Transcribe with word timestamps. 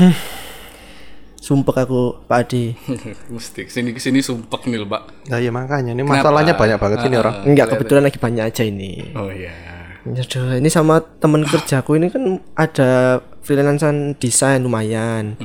Sumpah 1.44 1.88
aku 1.88 2.20
Pak 2.28 2.38
Adi. 2.46 2.76
Mesti 3.32 3.64
ke 3.64 3.72
sini 3.72 3.96
ke 3.96 4.00
sini 4.00 4.20
sumpek 4.20 4.68
nih 4.68 4.84
Pak. 4.84 5.32
Nah, 5.32 5.38
ya 5.40 5.48
makanya 5.48 5.96
ini 5.96 6.04
masalahnya 6.04 6.52
banyak 6.52 6.76
banget 6.76 6.98
sini 7.00 7.16
orang. 7.16 7.48
Enggak 7.48 7.74
kebetulan 7.74 8.02
lagi 8.04 8.18
banyak 8.20 8.44
aja 8.44 8.62
ini. 8.62 9.16
Oh 9.16 9.32
iya. 9.32 9.52
Aduh, 10.00 10.56
ini 10.56 10.72
sama 10.72 11.04
temen 11.20 11.44
kerjaku 11.44 12.00
ini 12.00 12.08
kan 12.08 12.40
ada 12.56 13.20
freelancean 13.44 14.16
desain 14.16 14.64
lumayan. 14.64 15.36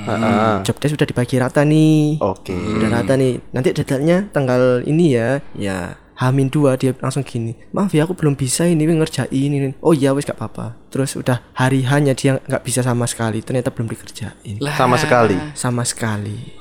Job 0.64 0.80
desk 0.80 0.96
sudah 0.96 1.08
dibagi 1.08 1.36
rata 1.40 1.64
nih. 1.68 2.20
Oke. 2.24 2.56
Udah 2.56 3.02
rata 3.02 3.20
nih. 3.20 3.40
Nanti 3.52 3.76
detailnya 3.76 4.32
tanggal 4.32 4.84
ini 4.88 5.16
ya. 5.16 5.44
Ya, 5.56 6.00
Hamin 6.16 6.48
dua 6.48 6.80
dia 6.80 6.96
langsung 7.04 7.28
gini. 7.28 7.56
Maaf 7.76 7.92
ya 7.92 8.08
aku 8.08 8.16
belum 8.16 8.40
bisa 8.40 8.64
ini 8.64 8.88
ngerjain 8.88 9.52
ini. 9.52 9.76
Oh 9.84 9.92
iya 9.92 10.16
wes 10.16 10.24
gak 10.24 10.40
apa-apa. 10.40 10.80
Terus 10.88 11.20
udah 11.20 11.44
hari 11.52 11.84
hanya 11.84 12.16
dia 12.16 12.40
nggak 12.40 12.64
bisa 12.64 12.80
sama 12.80 13.04
sekali. 13.04 13.44
Ternyata 13.44 13.68
belum 13.72 13.92
dikerjain. 13.92 14.64
Sama 14.80 14.96
sekali. 14.96 15.36
Sama 15.52 15.84
sekali. 15.84 16.56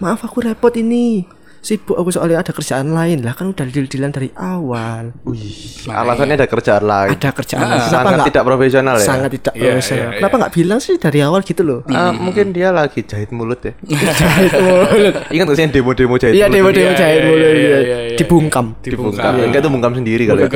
Maaf 0.00 0.24
aku 0.24 0.44
repot 0.44 0.72
ini. 0.76 1.35
Sibuk 1.66 1.98
aku 1.98 2.14
soalnya 2.14 2.38
ada 2.38 2.54
kerjaan 2.54 2.88
lain 2.88 3.20
lah 3.20 3.34
kan 3.34 3.50
udah 3.50 3.66
deal-dealan 3.66 4.08
dari 4.08 4.30
awal. 4.32 5.10
Wih, 5.24 5.82
alasannya 5.84 6.38
ada 6.38 6.46
kerjaan 6.46 6.78
lain. 6.80 7.10
Ada 7.10 7.34
kerjaan 7.34 7.58
lain. 7.60 7.74
Kenapa 7.74 7.90
Sangat 7.90 8.06
nggak- 8.14 8.28
tidak 8.28 8.42
profesional 8.44 8.94
ya. 8.94 9.02
sangat 9.04 9.30
tidak 9.32 9.52
Iya, 9.52 9.62
profesional. 9.66 9.98
iya, 10.06 10.16
Kenapa 10.16 10.34
nggak 10.38 10.52
bilang 10.54 10.78
sih 10.78 10.94
dari 10.96 11.18
awal 11.20 11.40
gitu 11.42 11.62
loh? 11.62 11.80
Ah, 11.88 12.14
mungkin 12.14 12.54
dia 12.54 12.70
lagi 12.70 13.02
jahit 13.02 13.34
mulut 13.34 13.58
ya. 13.60 13.74
Ingat 15.34 15.44
gak 15.44 15.56
sih 15.56 15.64
yang 15.64 15.74
demo-demo 15.74 16.14
jahit 16.16 16.34
Iya 16.34 16.46
mulut? 16.46 16.54
demo-demo 16.56 16.86
Iya, 16.86 16.94
jahit 16.96 17.18
iya, 17.18 17.26
mulai 17.26 17.42
iya, 17.42 17.50
iya. 17.50 17.78
iya, 17.82 17.98
iya. 18.06 18.16
dibungkam. 18.16 18.66
Dibungkam. 18.78 19.32
Enggak 19.36 19.60
itu 19.60 19.70
bungkam 19.70 19.92
sendiri 19.92 20.22
kali 20.24 20.40
ya. 20.40 20.48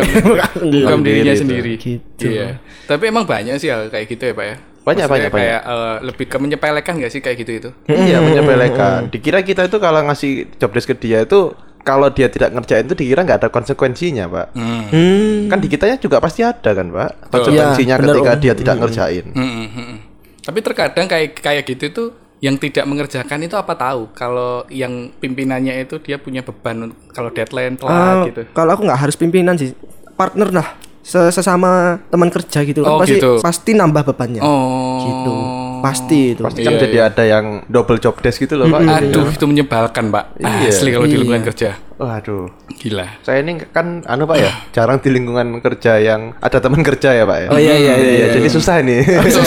Bukan 0.63 0.99
dirinya 1.03 1.35
sendiri. 1.35 1.73
Gitu. 1.75 2.23
Iya. 2.23 2.63
Tapi 2.87 3.03
emang 3.05 3.27
banyak 3.27 3.59
sih 3.59 3.67
hal 3.67 3.91
kayak 3.91 4.07
gitu 4.09 4.31
ya, 4.31 4.33
Pak 4.33 4.47
ya. 4.47 4.57
Banyak, 4.81 5.07
Maksudnya 5.07 5.29
banyak, 5.29 5.33
kayak 5.37 5.61
eh, 5.69 5.97
lebih 6.09 6.25
ke 6.25 6.37
menyepelekan 6.41 6.93
gak 7.05 7.13
sih 7.13 7.21
kayak 7.21 7.37
gitu 7.45 7.53
itu? 7.53 7.71
Iya 7.93 8.25
menyepelekan. 8.25 9.13
Dikira 9.13 9.45
kita 9.45 9.69
itu 9.69 9.77
kalau 9.77 10.01
ngasih 10.09 10.57
job 10.57 10.73
desk 10.73 10.89
ke 10.91 10.97
dia 10.97 11.21
itu 11.29 11.53
kalau 11.81 12.09
dia 12.13 12.29
tidak 12.29 12.53
ngerjain 12.53 12.85
itu 12.85 12.97
dikira 12.97 13.25
nggak 13.25 13.41
ada 13.45 13.49
konsekuensinya, 13.49 14.29
Pak. 14.29 14.47
Hmm. 14.53 15.49
Kan 15.49 15.59
di 15.65 15.69
kitanya 15.69 15.97
juga 15.97 16.21
pasti 16.21 16.45
ada 16.45 16.71
kan, 16.77 16.93
Pak. 16.93 17.33
Konsekuensinya 17.33 17.97
Iya, 17.97 18.01
benar, 18.01 18.15
ketika 18.17 18.33
Om. 18.33 18.41
dia 18.41 18.53
tidak 18.57 18.75
ngerjain. 18.85 19.27
Mm, 19.33 19.41
mm, 19.41 19.69
mm, 19.69 19.85
mm. 19.85 19.99
Tapi 20.41 20.59
terkadang 20.65 21.07
kayak 21.09 21.29
kayak 21.41 21.65
gitu 21.69 21.85
tuh 21.93 22.09
yang 22.41 22.57
tidak 22.57 22.89
mengerjakan 22.89 23.45
itu 23.45 23.53
apa 23.53 23.77
tahu 23.77 24.09
kalau 24.17 24.65
yang 24.73 25.13
pimpinannya 25.21 25.85
itu 25.85 26.01
dia 26.01 26.17
punya 26.17 26.41
beban 26.41 26.97
kalau 27.13 27.29
deadline 27.29 27.77
telat 27.77 28.33
gitu. 28.33 28.43
Kalau 28.57 28.71
aku 28.73 28.83
nggak 28.89 29.01
harus 29.01 29.17
pimpinan 29.17 29.57
sih, 29.61 29.77
partner 30.17 30.49
lah. 30.49 30.69
Se- 31.11 31.33
Sesama 31.33 31.99
teman 32.07 32.31
kerja 32.31 32.63
gitu 32.63 32.87
kan 32.87 32.93
Oh, 32.93 32.99
pasti 33.03 33.19
gitu. 33.19 33.43
pasti 33.43 33.71
nambah 33.75 34.03
bebannya. 34.07 34.39
Oh. 34.41 35.03
Gitu. 35.03 35.35
Pasti 35.81 36.33
itu. 36.33 36.41
Pasti 36.41 36.61
kan 36.61 36.77
jadi 36.77 36.99
ada 37.07 37.23
yang 37.23 37.45
double 37.67 37.97
job 37.97 38.17
desk 38.17 38.41
gitu 38.41 38.55
loh, 38.55 38.69
Pak. 38.69 38.81
Aduh, 38.81 39.27
itu 39.27 39.45
menyebalkan, 39.45 40.09
Pak. 40.09 40.39
Iya. 40.39 40.69
Asli 40.69 40.91
kalau 40.91 41.05
di 41.05 41.17
lingkungan 41.17 41.45
kerja. 41.45 41.77
Waduh. 41.97 42.49
Gila. 42.73 43.21
Saya 43.21 43.45
ini 43.45 43.61
kan 43.67 44.01
anu 44.05 44.25
Pak 44.25 44.37
ya, 44.37 44.49
jarang 44.75 44.97
di 44.99 45.09
lingkungan 45.09 45.61
kerja 45.61 45.97
yang 45.97 46.33
ada 46.37 46.57
teman 46.57 46.81
kerja 46.81 47.13
ya, 47.13 47.25
Pak 47.25 47.39
ya. 47.39 47.49
Oh 47.49 47.59
iya 47.59 47.75
iya 47.77 47.93
iya. 47.95 48.11
iya. 48.15 48.27
Jadi 48.33 48.49
susah 48.49 48.81
ini. 48.81 49.05
So- 49.37 49.45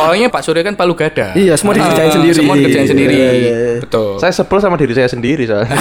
soalnya 0.00 0.28
Pak 0.28 0.40
Surya 0.40 0.62
kan 0.62 0.72
palu 0.74 0.92
gada. 0.94 1.32
Iya, 1.34 1.56
semua 1.56 1.76
dikerjain 1.76 2.08
Ah, 2.08 2.14
sendiri. 2.14 2.34
Semua 2.34 2.54
dikerjain 2.56 2.84
Iya, 2.84 2.90
sendiri. 2.90 3.14
iya, 3.14 3.30
iya. 3.34 3.52
Betul. 3.80 4.16
saya 4.16 4.32
sebel 4.32 4.58
sama 4.58 4.76
diri 4.76 4.92
saya 4.92 5.08
sendiri 5.08 5.44
soalnya. 5.44 5.76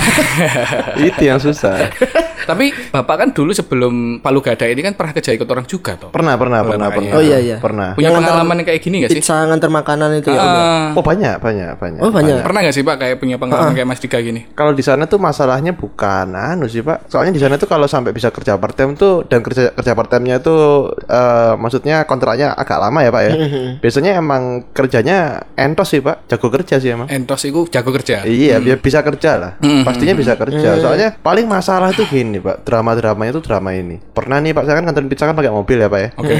Itu 1.07 1.21
yang 1.21 1.39
susah. 1.39 1.87
Tapi 2.49 2.73
Bapak 2.89 3.15
kan 3.15 3.29
dulu 3.29 3.53
sebelum 3.53 3.93
palu 4.19 4.41
gada 4.41 4.65
ini 4.65 4.81
kan 4.81 4.97
pernah 4.97 5.13
kerja 5.13 5.31
ikut 5.31 5.45
orang 5.45 5.63
juga 5.63 5.93
toh. 5.95 6.09
Pernah, 6.09 6.33
pernah, 6.33 6.65
pernah, 6.65 6.89
pernah. 6.89 7.13
Oh, 7.13 7.21
iya, 7.21 7.37
iya. 7.37 7.57
Pernah. 7.61 7.93
Punya 7.93 8.09
Yang 8.09 8.15
pengalaman 8.17 8.55
yang 8.57 8.67
kayak 8.67 8.81
gini 8.81 8.95
gak 8.99 9.09
sih? 9.13 9.17
Pizza 9.21 9.37
nganter 9.45 9.69
makanan 9.89 10.21
itu 10.21 10.29
ya. 10.29 10.41
Ah, 10.41 10.85
Oh 10.93 11.01
banyak, 11.01 11.41
banyak, 11.41 11.73
banyak. 11.81 11.99
Oh 12.05 12.13
banyak. 12.13 12.45
pernah 12.45 12.59
gak 12.61 12.75
sih 12.77 12.85
Pak 12.85 12.95
kayak 13.01 13.17
punya 13.17 13.41
pengalaman 13.41 13.73
kayak 13.73 13.89
Mas 13.89 13.97
Dika 13.97 14.21
gini? 14.21 14.45
Kalau 14.53 14.77
di 14.77 14.85
sana 14.85 15.09
tuh 15.09 15.17
masalahnya 15.17 15.73
bukan 15.73 16.29
anu 16.37 16.69
sih 16.69 16.85
pak. 16.85 17.09
Soalnya 17.09 17.33
di 17.33 17.41
sana 17.41 17.57
tuh 17.57 17.65
kalau 17.65 17.89
sampai 17.89 18.13
bisa 18.13 18.29
kerja 18.29 18.53
part 18.61 18.77
time 18.77 18.93
tuh 18.93 19.25
dan 19.25 19.41
kerja 19.41 19.73
kerja 19.73 19.97
part 19.97 20.09
time-nya 20.13 20.37
tuh 20.39 20.93
eh, 21.09 21.53
maksudnya 21.57 22.05
kontraknya 22.05 22.53
agak 22.53 22.77
lama 22.77 22.99
ya 23.01 23.09
pak 23.09 23.23
ya. 23.25 23.33
Biasanya 23.81 24.11
emang 24.21 24.69
kerjanya 24.69 25.41
entos 25.57 25.89
sih 25.89 26.01
pak, 26.05 26.29
jago 26.29 26.47
kerja 26.53 26.77
sih 26.77 26.93
emang. 26.93 27.09
Entos 27.09 27.41
itu 27.49 27.65
jago 27.73 27.89
kerja. 27.89 28.21
Iya, 28.27 28.61
biar 28.61 28.77
bisa 28.77 29.01
kerja 29.01 29.31
lah. 29.39 29.51
Pastinya 29.81 30.13
bisa 30.13 30.37
kerja. 30.37 30.77
Soalnya 30.77 31.15
paling 31.17 31.47
masalah 31.47 31.89
tuh 31.95 32.05
gini, 32.05 32.37
Pak. 32.37 32.67
Drama-dramanya 32.67 33.31
tuh 33.39 33.43
drama 33.43 33.71
ini. 33.73 33.97
Pernah 33.97 34.37
nih, 34.43 34.51
Pak, 34.53 34.63
saya 34.67 34.75
kan 34.79 34.83
nganterin 34.85 35.09
pizza 35.09 35.25
kan 35.25 35.35
pakai 35.37 35.51
mobil 35.53 35.77
ya, 35.79 35.87
Pak 35.87 35.99
ya. 35.99 36.09
Oke. 36.19 36.35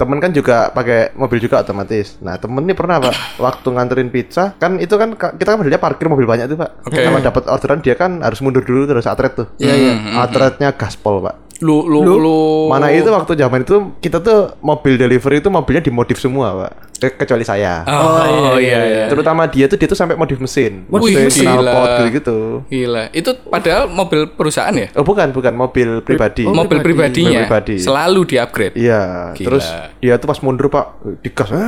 Temen 0.00 0.18
kan 0.22 0.30
juga 0.30 0.70
pakai 0.70 1.12
mobil 1.18 1.38
juga 1.42 1.60
otomatis. 1.60 2.16
Nah, 2.22 2.38
temen 2.38 2.62
nih 2.64 2.76
pernah, 2.76 2.93
Pak, 2.98 3.14
waktu 3.36 3.68
nganterin 3.70 4.08
pizza, 4.08 4.52
kan 4.54 4.76
itu 4.76 4.94
kan 4.94 5.14
ka- 5.14 5.34
kita 5.34 5.54
kan 5.54 5.58
modelnya 5.58 5.78
parkir 5.78 6.06
mobil 6.06 6.24
banyak 6.24 6.46
tuh, 6.46 6.56
Pak. 6.56 6.70
Oke. 6.84 7.00
Kalau 7.00 7.18
dapat 7.18 7.42
orderan 7.46 7.80
dia 7.80 7.94
kan 7.94 8.18
harus 8.18 8.38
mundur 8.38 8.60
dulu 8.60 8.84
terus 8.84 9.04
atret 9.04 9.32
tuh. 9.34 9.46
Iya, 9.56 9.74
iya. 9.74 9.92
Atretnya 10.18 10.72
gaspol, 10.72 11.20
Pak. 11.20 11.43
Lu 11.62 11.86
lu 11.86 12.02
lu, 12.02 12.38
Mana 12.66 12.90
itu 12.90 13.06
waktu 13.06 13.38
zaman 13.38 13.62
itu 13.62 13.94
kita 14.02 14.18
tuh 14.18 14.58
mobil 14.58 14.98
delivery 14.98 15.38
itu 15.38 15.46
mobilnya 15.46 15.80
dimodif 15.80 16.18
semua, 16.18 16.66
Pak. 16.66 16.72
Ke- 16.94 17.16
kecuali 17.20 17.42
saya. 17.42 17.82
Oh, 17.86 18.58
iya 18.58 18.80
iya. 18.82 19.04
Terutama 19.06 19.46
dia 19.46 19.66
tuh 19.66 19.78
dia 19.78 19.86
tuh 19.86 19.94
sampai 19.94 20.18
modif 20.18 20.38
mesin. 20.38 20.86
Wih, 20.88 21.26
mesin, 21.26 21.46
gila. 21.46 21.62
knalpot 21.62 21.90
gitu. 22.10 22.38
Gila. 22.66 23.10
Itu 23.10 23.38
padahal 23.44 23.86
mobil 23.86 24.30
perusahaan 24.30 24.74
ya? 24.74 24.90
Oh 24.94 25.06
bukan, 25.06 25.30
bukan 25.30 25.54
mobil 25.54 26.02
pribadi. 26.02 26.42
mobil 26.42 26.82
pribadinya 26.82 27.44
Mobil 27.44 27.46
pribadi. 27.46 27.74
selalu 27.78 28.20
di-upgrade. 28.34 28.74
Iya, 28.74 29.34
Gila. 29.34 29.46
terus 29.46 29.64
dia 29.98 30.14
tuh 30.18 30.26
pas 30.26 30.38
mundur 30.42 30.66
pak 30.66 30.86
digas, 31.22 31.50
tuh 31.50 31.58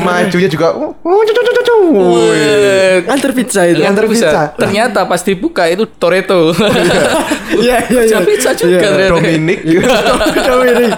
majunya 0.00 0.48
juga, 0.48 0.72
Wih, 1.80 3.04
Nganter 3.08 3.30
pizza 3.32 3.60
itu. 3.66 3.80
Nganter 3.80 4.04
pizza. 4.06 4.52
Ternyata 4.54 5.00
pas 5.04 5.20
dibuka 5.20 5.66
itu 5.66 5.84
Toretto. 5.88 6.52
Iya 7.60 7.76
iya 7.90 8.02
iya. 8.06 8.18
Pizza 8.22 8.50
pizza 8.50 8.50
juga 8.54 8.78
ternyata. 8.80 9.10
Dominic, 9.18 9.60
Dominic. 10.48 10.92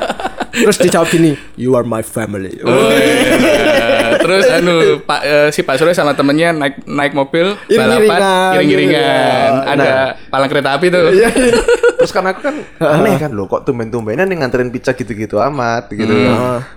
Terus 0.52 0.76
dijawab 0.78 1.08
gini, 1.08 1.32
you 1.56 1.72
are 1.72 1.84
my 1.84 2.04
family. 2.04 2.60
Oh, 2.60 2.92
iya. 2.92 4.20
Terus 4.22 4.44
anu 4.52 5.00
Pak 5.02 5.20
eh, 5.24 5.48
si 5.50 5.64
Pak 5.64 5.80
Surya 5.80 5.96
sama 5.96 6.12
temennya 6.12 6.52
naik 6.52 6.84
naik 6.84 7.12
mobil 7.16 7.56
Iring-iringan, 7.66 7.80
balapan 7.80 8.52
iring-iringan. 8.60 8.62
iring-iringan. 8.62 9.52
Ada 9.66 9.90
palang 10.28 10.50
kereta 10.52 10.70
api 10.76 10.86
tuh. 10.92 11.02
terus 12.02 12.12
kan 12.12 12.26
aku 12.26 12.40
kan 12.42 12.54
aneh 12.82 13.14
kan 13.14 13.30
loh, 13.30 13.46
kok 13.46 13.62
tumben-tumbenan 13.62 14.26
nih 14.26 14.42
nganterin 14.42 14.74
pizza 14.74 14.90
gitu-gitu 14.92 15.38
amat, 15.38 15.86
gitu. 15.94 16.12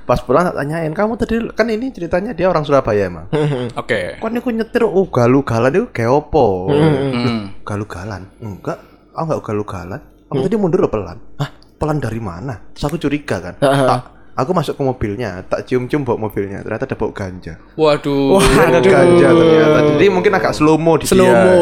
Pas 0.06 0.22
pulang 0.22 0.54
tanyain, 0.54 0.94
kamu 0.94 1.18
tadi 1.18 1.36
kan 1.54 1.66
ini 1.66 1.90
ceritanya 1.90 2.32
dia 2.32 2.46
orang 2.46 2.62
Surabaya 2.64 3.10
emang. 3.10 3.26
Oke. 3.82 4.22
Kan 4.22 4.38
aku 4.38 4.50
nyetir, 4.54 4.86
oh 4.86 5.10
galu-galan 5.10 5.74
itu 5.74 5.86
kayak 5.90 6.14
opo? 6.14 6.70
Hmm. 6.70 7.58
Galu-galan? 7.66 8.30
Enggak, 8.38 8.78
aku 9.18 9.24
enggak 9.26 9.42
galu-galan. 9.44 10.02
Aku 10.30 10.40
tadi 10.46 10.56
mundur 10.58 10.86
loh 10.86 10.92
pelan. 10.94 11.18
Hah? 11.42 11.65
Pelan 11.76 12.00
dari 12.00 12.20
mana? 12.20 12.56
Terus 12.72 12.86
aku 12.88 12.98
curiga 12.98 13.38
kan. 13.44 13.54
Tak- 13.60 14.15
aku 14.36 14.52
masuk 14.52 14.76
ke 14.76 14.84
mobilnya, 14.84 15.42
tak 15.48 15.64
cium-cium 15.64 16.04
bau 16.04 16.20
mobilnya. 16.20 16.60
Ternyata 16.62 16.84
ada 16.86 16.96
bau 17.00 17.12
ganja. 17.16 17.56
Waduh. 17.80 18.38
Ada 18.68 18.80
ganja 18.84 19.28
ternyata. 19.32 19.78
Jadi 19.96 20.06
mungkin 20.12 20.32
agak 20.36 20.52
slow 20.52 20.76
mo 20.76 21.00
di 21.00 21.08
Slow 21.08 21.24
dia. 21.24 21.40
mo, 21.40 21.54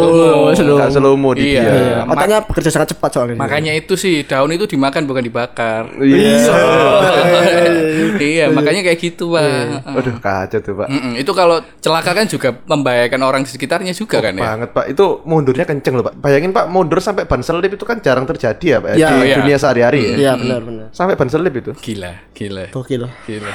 slow 0.58 0.78
Agak 0.82 0.90
slow 0.98 1.14
mo 1.14 1.30
di 1.38 1.54
Iya. 1.54 1.62
dia. 1.62 1.74
Iya, 1.74 1.98
Otaknya 2.10 2.38
bekerja 2.42 2.70
sangat 2.74 2.98
cepat 2.98 3.10
soalnya. 3.14 3.38
Makanya 3.38 3.72
itu 3.78 3.94
sih 3.94 4.26
daun 4.26 4.50
itu 4.52 4.66
dimakan 4.66 5.06
bukan 5.06 5.22
dibakar. 5.22 5.86
Iya. 6.02 6.50
iya, 8.20 8.46
makanya 8.50 8.82
kayak 8.84 9.00
gitu, 9.00 9.34
Pak. 9.34 9.86
Aduh 9.94 10.18
kacau 10.18 10.60
tuh 10.60 10.74
pak. 10.74 10.88
Mm-mm, 10.90 11.14
itu 11.20 11.32
kalau 11.32 11.62
celaka 11.80 12.12
kan 12.16 12.26
juga 12.26 12.50
membahayakan 12.66 13.22
orang 13.22 13.42
di 13.46 13.50
sekitarnya 13.52 13.94
juga 13.94 14.20
kan 14.20 14.34
ya. 14.34 14.42
Banget 14.42 14.70
pak. 14.74 14.86
Itu 14.90 15.22
mundurnya 15.24 15.66
kenceng 15.68 15.94
loh 16.00 16.06
pak. 16.10 16.16
Bayangin 16.18 16.52
pak 16.52 16.66
mundur 16.68 17.00
sampai 17.00 17.30
ban 17.30 17.44
selip 17.44 17.70
itu 17.70 17.86
kan 17.86 18.00
jarang 18.02 18.26
terjadi 18.26 18.66
ya 18.66 18.78
pak. 18.82 18.90
Iya, 18.98 19.08
di 19.14 19.28
iya. 19.30 19.36
dunia 19.38 19.58
sehari-hari 19.60 20.00
ya. 20.02 20.16
Iya 20.18 20.32
benar 20.40 20.62
benar. 20.64 20.86
Sampai 20.92 21.14
ban 21.16 21.30
selip 21.30 21.54
itu. 21.54 21.72
Gila, 21.78 22.12
gila. 22.34 22.63
Gokil. 22.70 23.04
Gila. 23.26 23.50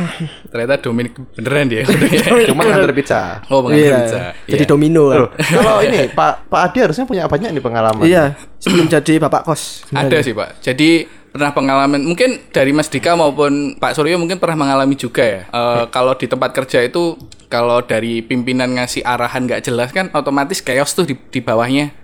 Ternyata 0.50 0.75
Dominic 0.81 1.12
beneran 1.32 1.66
dia. 1.66 1.82
Cuma 2.49 2.62
nganter 2.62 2.93
pizza. 2.93 3.40
oh, 3.49 3.62
mengantar 3.62 3.78
Iya. 3.81 3.96
pizza. 4.02 4.19
Jadi 4.44 4.64
Iya. 4.64 4.69
domino 4.69 5.02
kan. 5.08 5.19
Kalau 5.38 5.76
ini 5.81 5.99
Pak 6.10 6.32
Pak 6.49 6.60
Adi 6.66 6.78
harusnya 6.82 7.05
punya 7.05 7.25
banyak 7.25 7.50
nih 7.52 7.62
pengalaman. 7.62 8.02
Iya, 8.02 8.25
sebelum 8.58 8.87
jadi 8.87 9.14
bapak 9.19 9.43
kos. 9.44 9.87
Ada 9.90 10.19
sih 10.20 10.34
Pak. 10.34 10.60
Jadi 10.60 10.90
pernah 11.28 11.52
pengalaman 11.52 12.00
mungkin 12.02 12.40
dari 12.50 12.72
Mas 12.72 12.88
Dika 12.88 13.14
maupun 13.14 13.76
Pak 13.76 13.94
Suryo 13.94 14.16
mungkin 14.16 14.36
pernah 14.36 14.56
mengalami 14.56 14.94
juga 14.94 15.22
ya. 15.22 15.42
Eh, 15.46 15.84
Kalau 15.88 16.12
di 16.14 16.26
tempat 16.26 16.50
kerja 16.52 16.82
itu 16.82 17.14
kalau 17.48 17.80
dari 17.80 18.20
pimpinan 18.20 18.76
ngasih 18.76 19.00
arahan 19.00 19.48
nggak 19.48 19.64
jelas 19.64 19.88
kan 19.88 20.12
otomatis 20.12 20.60
chaos 20.60 20.92
tuh 20.92 21.08
di, 21.08 21.16
di 21.16 21.40
bawahnya. 21.40 21.96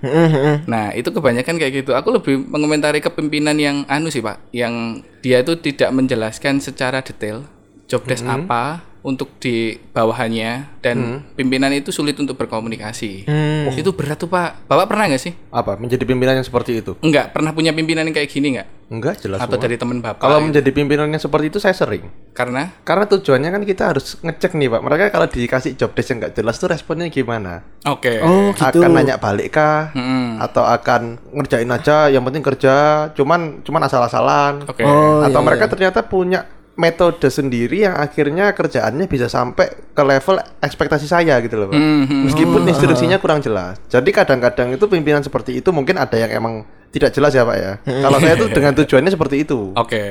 Nah 0.65 0.93
itu 0.93 1.13
kebanyakan 1.13 1.61
kayak 1.61 1.85
gitu. 1.85 1.93
Aku 1.93 2.09
lebih 2.11 2.41
mengomentari 2.41 3.01
kepemimpinan 3.01 3.57
yang 3.57 3.77
anu 3.85 4.09
sih 4.09 4.25
Pak, 4.25 4.41
yang 4.53 5.05
dia 5.21 5.45
itu 5.45 5.53
tidak 5.57 5.93
menjelaskan 5.93 6.61
secara 6.61 7.01
detail 7.01 7.45
job 7.85 8.01
desk 8.05 8.25
apa, 8.25 8.81
untuk 9.05 9.37
di 9.37 9.77
bawahannya 9.93 10.81
dan 10.81 11.21
pimpinan 11.37 11.69
itu 11.77 11.93
sulit 11.93 12.17
untuk 12.17 12.41
berkomunikasi. 12.41 13.29
Itu 13.77 13.93
berat 13.93 14.17
tuh 14.17 14.33
Pak. 14.33 14.65
Bapak 14.65 14.89
pernah 14.89 15.13
nggak 15.13 15.21
sih? 15.21 15.37
Apa? 15.53 15.77
Menjadi 15.77 16.09
pimpinan 16.09 16.41
yang 16.41 16.47
seperti 16.49 16.81
itu? 16.81 16.97
Enggak, 17.05 17.37
pernah 17.37 17.53
punya 17.53 17.77
pimpinan 17.77 18.09
yang 18.09 18.17
kayak 18.17 18.33
gini 18.33 18.57
nggak? 18.57 18.69
Enggak 18.89 19.21
jelas. 19.21 19.45
Atau 19.45 19.61
semua. 19.61 19.65
dari 19.69 19.77
teman 19.77 20.01
Bapak? 20.01 20.25
Kalau 20.25 20.41
menjadi 20.41 20.71
pimpinan 20.73 21.13
yang 21.13 21.21
seperti 21.21 21.53
itu 21.53 21.61
saya 21.61 21.77
sering. 21.77 22.09
Karena 22.33 22.73
Karena 22.81 23.05
tujuannya 23.05 23.51
kan 23.53 23.63
kita 23.69 23.93
harus 23.93 24.17
ngecek 24.25 24.57
nih 24.57 24.73
pak. 24.73 24.81
Mereka 24.81 25.05
kalau 25.13 25.29
dikasih 25.29 25.77
job 25.77 25.93
desk 25.93 26.09
yang 26.17 26.19
nggak 26.25 26.35
jelas 26.41 26.57
tuh 26.57 26.69
responnya 26.73 27.13
gimana? 27.13 27.61
oke. 27.85 28.13
Oh, 28.25 28.57
gitu. 28.57 28.81
Akan 28.81 28.97
nanya 28.97 29.21
balik 29.21 29.53
kah? 29.61 29.93
Mm-mm. 29.93 30.41
Atau 30.41 30.65
akan 30.65 31.21
ngerjain 31.29 31.69
aja? 31.69 32.09
Yang 32.09 32.25
penting 32.33 32.45
kerja. 32.45 32.75
Cuman 33.13 33.61
cuman 33.61 33.85
asal-asalan. 33.85 34.65
Oke. 34.65 34.81
Oh, 34.81 35.21
Atau 35.21 35.45
iya, 35.45 35.47
mereka 35.47 35.69
ternyata 35.69 36.01
punya 36.01 36.49
metode 36.75 37.31
sendiri 37.31 37.87
yang 37.87 37.95
akhirnya 37.95 38.51
kerjaannya 38.51 39.07
bisa 39.07 39.31
sampai 39.31 39.95
ke 39.95 40.03
level 40.03 40.43
ekspektasi 40.59 41.07
saya 41.07 41.39
gitu 41.39 41.55
loh 41.55 41.71
pak. 41.71 41.79
Mhm. 41.79 42.31
Meskipun 42.31 42.61
instruksinya 42.67 43.19
kurang 43.23 43.39
jelas. 43.39 43.79
Jadi 43.87 44.11
kadang-kadang 44.11 44.75
itu 44.75 44.85
pimpinan 44.91 45.23
seperti 45.23 45.63
itu 45.63 45.71
mungkin 45.71 46.03
ada 46.03 46.19
yang 46.19 46.35
emang 46.35 46.67
tidak 46.95 47.11
jelas 47.11 47.35
ya 47.35 47.43
pak 47.43 47.57
ya. 47.59 47.73
Kalau 47.83 48.19
saya 48.23 48.39
tuh 48.39 48.49
dengan 48.49 48.71
tujuannya 48.73 49.11
seperti 49.11 49.43
itu. 49.43 49.75
Oke. 49.75 50.03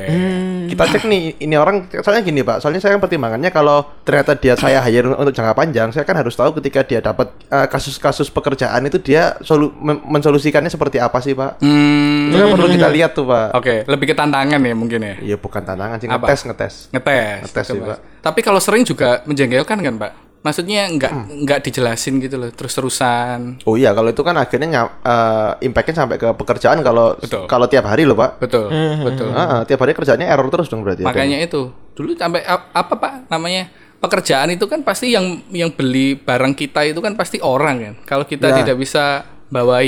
Kita 0.67 0.83
cek 0.83 1.07
nih 1.07 1.39
ini 1.39 1.55
orang 1.55 1.87
soalnya 1.95 2.21
gini 2.21 2.43
pak. 2.43 2.59
Soalnya 2.59 2.83
saya 2.83 2.99
kan 2.99 3.01
pertimbangannya 3.01 3.47
kalau 3.49 3.87
ternyata 4.03 4.35
dia 4.35 4.59
saya 4.59 4.83
hire 4.83 5.15
untuk 5.15 5.31
jangka 5.31 5.55
panjang, 5.55 5.95
saya 5.95 6.03
kan 6.03 6.19
harus 6.19 6.35
tahu 6.35 6.59
ketika 6.59 6.83
dia 6.83 6.99
dapat 6.99 7.31
eh, 7.47 7.67
kasus-kasus 7.71 8.27
pekerjaan 8.27 8.83
itu 8.83 8.99
dia 8.99 9.39
solu 9.39 9.71
men- 9.79 10.03
mensolusikannya 10.03 10.67
seperti 10.67 10.99
apa 10.99 11.23
sih 11.23 11.31
pak. 11.31 11.63
Hmm, 11.63 12.29
Itu 12.29 12.37
kan 12.37 12.47
perlu 12.51 12.67
kita 12.67 12.89
lihat 12.91 13.11
tuh 13.15 13.23
pak. 13.23 13.55
Oke, 13.55 13.87
lebih 13.87 14.11
ke 14.11 14.15
tantangan 14.17 14.59
ya 14.59 14.75
mungkin 14.75 14.99
ya. 14.99 15.15
Iya 15.23 15.37
bukan 15.39 15.63
tantangan 15.63 15.97
sih 16.03 16.07
Apa? 16.11 16.27
ngetes 16.27 16.41
ngetes. 16.43 16.73
Ngetes. 16.91 17.39
Ngetes 17.47 17.67
gitu, 17.69 17.79
sih. 17.79 17.87
Pak. 17.87 17.99
Tapi 18.23 18.39
kalau 18.39 18.59
sering 18.59 18.83
juga 18.83 19.19
menjengkelkan 19.23 19.83
kan, 19.83 19.95
Pak? 19.99 20.11
Maksudnya 20.43 20.91
nggak 20.91 21.11
nggak 21.41 21.59
dijelasin 21.63 22.19
gitu 22.19 22.35
loh, 22.35 22.51
terus-terusan. 22.51 23.63
Oh 23.63 23.73
iya 23.73 23.95
kalau 23.95 24.11
itu 24.11 24.19
kan 24.19 24.35
akhirnya 24.35 24.67
eh, 24.99 25.51
impactnya 25.63 26.03
sampai 26.03 26.19
ke 26.19 26.29
pekerjaan 26.35 26.83
kalau 26.83 27.15
Betul. 27.15 27.47
kalau 27.47 27.65
tiap 27.65 27.87
hari 27.87 28.03
loh 28.03 28.13
pak. 28.13 28.43
Betul, 28.43 28.67
betul. 29.01 29.31
Ah, 29.31 29.41
ah, 29.41 29.61
tiap 29.63 29.79
hari 29.79 29.95
kerjanya 29.95 30.27
error 30.27 30.51
terus 30.51 30.67
dong 30.67 30.83
berarti. 30.83 31.01
ya, 31.01 31.07
Makanya 31.07 31.39
itu 31.39 31.71
dulu 31.95 32.11
sampai 32.13 32.43
ap- 32.43 32.69
apa 32.69 32.93
pak 32.93 33.13
namanya 33.27 33.71
pekerjaan 33.97 34.51
itu 34.51 34.67
kan 34.67 34.83
pasti 34.83 35.15
yang 35.15 35.39
yang 35.47 35.71
beli 35.71 36.19
barang 36.19 36.53
kita 36.53 36.83
itu 36.85 36.99
kan 36.99 37.15
pasti 37.15 37.39
orang 37.39 37.75
kan. 37.79 37.93
Kalau 38.03 38.25
kita 38.27 38.51
Ya. 38.51 38.55
tidak 38.61 38.75
bisa 38.77 39.23
bawai 39.47 39.87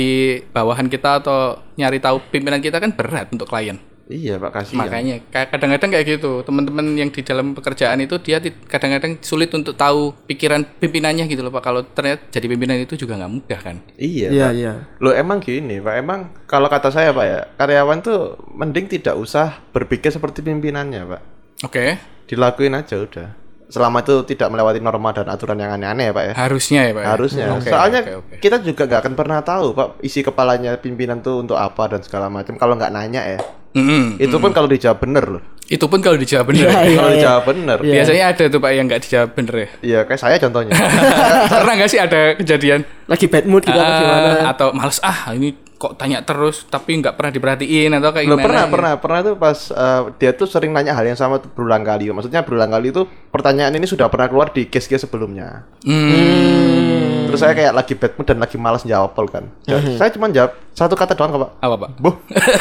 bawahan 0.54 0.86
kita 0.86 1.20
atau 1.20 1.60
nyari 1.74 2.00
tahu 2.00 2.22
pimpinan 2.30 2.62
kita 2.62 2.78
kan 2.78 2.96
berat 2.96 3.28
untuk 3.28 3.44
klien. 3.44 3.76
Iya 4.06 4.38
pak 4.38 4.54
kasihan. 4.54 4.86
Makanya 4.86 5.18
ka- 5.34 5.50
kadang-kadang 5.50 5.90
kayak 5.90 6.06
gitu 6.06 6.46
teman-teman 6.46 6.94
yang 6.94 7.10
di 7.10 7.26
dalam 7.26 7.58
pekerjaan 7.58 7.98
itu 7.98 8.14
dia 8.22 8.38
kadang-kadang 8.70 9.18
sulit 9.18 9.50
untuk 9.50 9.74
tahu 9.74 10.14
pikiran 10.30 10.62
pimpinannya 10.78 11.26
gitu 11.26 11.42
loh 11.42 11.50
pak. 11.50 11.66
Kalau 11.66 11.82
ternyata 11.82 12.22
jadi 12.30 12.46
pimpinan 12.46 12.78
itu 12.78 12.94
juga 12.94 13.18
nggak 13.18 13.32
mudah 13.34 13.60
kan. 13.60 13.76
Iya. 13.98 14.28
Iya, 14.30 14.46
Pak. 14.46 14.54
iya. 14.54 14.72
Lo 15.02 15.10
emang 15.10 15.42
gini, 15.42 15.82
Pak. 15.82 15.94
Emang 15.98 16.30
kalau 16.46 16.70
kata 16.70 16.94
saya, 16.94 17.10
Pak 17.10 17.26
ya, 17.26 17.40
karyawan 17.58 17.98
tuh 18.00 18.38
mending 18.54 18.86
tidak 18.86 19.18
usah 19.18 19.58
berpikir 19.74 20.14
seperti 20.14 20.38
pimpinannya, 20.46 21.02
Pak. 21.02 21.22
Oke, 21.66 21.98
Dilakuin 22.26 22.74
aja 22.74 22.98
udah. 22.98 23.28
Selama 23.66 23.98
itu 23.98 24.22
tidak 24.30 24.46
melewati 24.54 24.78
norma 24.78 25.10
dan 25.10 25.26
aturan 25.26 25.58
yang 25.58 25.74
aneh-aneh 25.74 26.10
ya, 26.10 26.14
Pak 26.14 26.24
ya. 26.30 26.32
harusnya 26.38 26.80
ya 26.86 26.92
pak. 26.94 27.02
ya? 27.02 27.08
Harusnya. 27.10 27.44
Oke, 27.58 27.70
Soalnya 27.70 28.00
oke, 28.06 28.12
oke. 28.22 28.34
kita 28.38 28.56
juga 28.62 28.82
nggak 28.86 29.00
akan 29.02 29.14
pernah 29.18 29.38
tahu, 29.42 29.74
Pak, 29.74 29.88
isi 30.06 30.22
kepalanya 30.22 30.78
pimpinan 30.78 31.18
tuh 31.18 31.42
untuk 31.42 31.58
apa 31.58 31.90
dan 31.90 32.00
segala 32.06 32.30
macam 32.30 32.54
kalau 32.54 32.78
nggak 32.78 32.94
nanya 32.94 33.26
ya. 33.26 33.38
Mm-mm. 33.76 34.16
Itu 34.16 34.40
pun 34.40 34.50
kalau 34.56 34.64
dijawab 34.64 35.04
bener 35.04 35.24
loh. 35.28 35.42
Itu 35.68 35.84
pun 35.92 36.00
kalau 36.00 36.16
dijawab 36.16 36.48
bener. 36.48 36.64
Iya, 36.64 36.80
iya. 36.88 36.96
Kalau 36.96 37.10
dijawab 37.12 37.42
bener. 37.44 37.78
Biasanya 37.84 38.24
ada 38.32 38.44
tuh 38.48 38.58
pak 38.64 38.70
yang 38.72 38.84
nggak 38.88 39.02
dijawab 39.04 39.30
bener 39.36 39.54
ya. 39.54 39.68
Iya, 39.84 40.00
kayak 40.08 40.20
saya 40.24 40.36
contohnya. 40.40 40.72
Pernah 41.60 41.74
nggak 41.76 41.90
sih 41.92 42.00
ada 42.00 42.20
kejadian 42.40 42.80
Lagi 43.06 43.26
bad 43.28 43.44
mood 43.46 43.62
gitu 43.62 43.76
apa 43.76 43.86
ah, 43.86 44.00
gimana? 44.02 44.30
atau 44.50 44.68
males 44.74 44.98
ah 44.98 45.30
ini 45.30 45.54
kok 45.76 46.00
tanya 46.00 46.24
terus 46.24 46.64
tapi 46.66 46.96
nggak 46.98 47.20
pernah 47.20 47.30
diperhatiin 47.36 47.92
atau 48.00 48.10
kayak 48.10 48.26
Loh, 48.26 48.40
gimana? 48.40 48.48
pernah, 48.48 48.64
gitu? 48.64 48.72
pernah, 48.72 48.92
pernah 48.96 49.20
tuh 49.20 49.34
pas 49.36 49.58
eh, 49.70 50.00
dia 50.16 50.30
tuh 50.32 50.48
sering 50.48 50.72
nanya 50.72 50.96
hal 50.96 51.04
yang 51.04 51.20
sama 51.20 51.38
tuh 51.38 51.52
berulang 51.52 51.84
kali. 51.84 52.08
Maksudnya 52.10 52.42
berulang 52.42 52.72
kali 52.72 52.90
itu 52.90 53.04
pertanyaan 53.28 53.76
ini 53.76 53.86
sudah 53.86 54.08
pernah 54.08 54.26
keluar 54.26 54.50
di 54.50 54.66
case-case 54.66 55.04
sebelumnya. 55.04 55.68
Hmm. 55.84 56.85
Terus 57.26 57.40
saya 57.40 57.52
kayak 57.52 57.72
lagi 57.72 57.92
bad 57.92 58.12
mood 58.14 58.26
dan 58.26 58.38
lagi 58.38 58.56
malas 58.56 58.82
jawab 58.82 59.12
kan. 59.26 59.44
Ja- 59.64 59.82
Saya 59.96 60.10
cuma 60.10 60.30
jawab 60.30 60.54
satu 60.72 60.94
kata 60.94 61.12
doang 61.12 61.30
kok, 61.30 61.40
Pak. 61.40 61.50
Apa 61.60 61.74
pak? 61.76 61.90
Boh. 61.98 62.14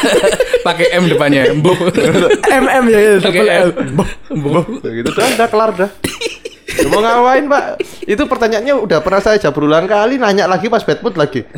Pakai 0.67 0.87
M 0.93 1.05
depannya. 1.05 1.53
Bu. 1.55 1.71
MM 2.63 2.83
ya, 2.87 2.99
ya 2.99 3.11
Pakai 3.19 3.41
double 3.41 3.51
L. 3.51 3.69
M. 3.71 3.95
Bu. 4.35 4.51
gitu 4.81 5.09
udah, 5.09 5.25
udah 5.35 5.47
kelar 5.47 5.71
dah. 5.75 5.89
Ya, 6.75 6.87
Mau 6.91 6.99
ngapain, 6.99 7.45
Pak? 7.47 7.63
Itu 8.03 8.27
pertanyaannya 8.27 8.73
udah 8.75 8.99
pernah 8.99 9.21
saya 9.23 9.39
jawab 9.39 9.55
berulang 9.55 9.85
kali, 9.87 10.19
nanya 10.19 10.43
lagi 10.45 10.67
pas 10.67 10.83
bad 10.83 10.99
mood 10.99 11.15
lagi. 11.15 11.45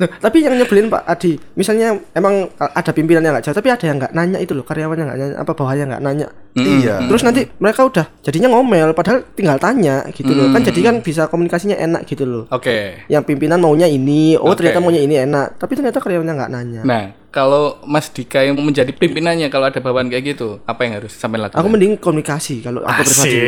Loh, 0.00 0.08
tapi 0.16 0.40
yang 0.40 0.56
nyebelin 0.56 0.88
Pak 0.88 1.04
Adi, 1.04 1.36
misalnya 1.60 1.92
emang 2.16 2.48
ada 2.56 2.90
pimpinan 2.96 3.20
yang 3.20 3.36
nggak 3.36 3.44
jawab, 3.44 3.60
tapi 3.60 3.68
ada 3.68 3.84
yang 3.84 3.96
nggak 4.00 4.12
nanya 4.16 4.38
itu 4.40 4.56
loh, 4.56 4.64
karyawannya 4.64 5.04
nggak 5.04 5.18
nanya, 5.20 5.36
apa 5.36 5.52
bawahnya 5.52 5.84
nggak 5.92 6.02
nanya. 6.02 6.26
Iya. 6.56 7.04
Terus 7.04 7.22
nanti 7.22 7.44
mereka 7.60 7.84
udah 7.84 8.06
jadinya 8.24 8.48
ngomel, 8.56 8.96
padahal 8.96 9.28
tinggal 9.36 9.60
tanya 9.60 10.08
gitu 10.16 10.32
loh. 10.32 10.48
Kan 10.56 10.64
jadi 10.64 10.80
kan 10.80 10.94
bisa 11.04 11.28
komunikasinya 11.28 11.76
enak 11.76 12.08
gitu 12.08 12.24
loh. 12.24 12.44
Oke. 12.48 13.04
Yang 13.12 13.22
pimpinan 13.28 13.60
maunya 13.60 13.84
ini, 13.84 14.40
oh 14.40 14.50
Oke. 14.50 14.64
ternyata 14.64 14.80
maunya 14.80 15.04
ini 15.04 15.20
enak, 15.20 15.60
tapi 15.60 15.76
ternyata 15.76 16.00
karyawannya 16.00 16.34
nggak 16.34 16.50
nanya. 16.50 16.82
Nah, 16.88 17.04
kalau 17.30 17.78
Mas 17.86 18.10
Dika 18.10 18.42
yang 18.42 18.58
menjadi 18.58 18.90
pimpinannya 18.90 19.46
kalau 19.48 19.70
ada 19.70 19.78
bawahan 19.78 20.10
kayak 20.10 20.34
gitu, 20.34 20.58
apa 20.66 20.82
yang 20.82 20.98
harus 20.98 21.14
sampai 21.14 21.38
lakukan? 21.38 21.62
Aku 21.62 21.70
mending 21.70 21.94
komunikasi 21.96 22.58
kalau 22.58 22.82
aku 22.82 23.06
pribadi. 23.06 23.38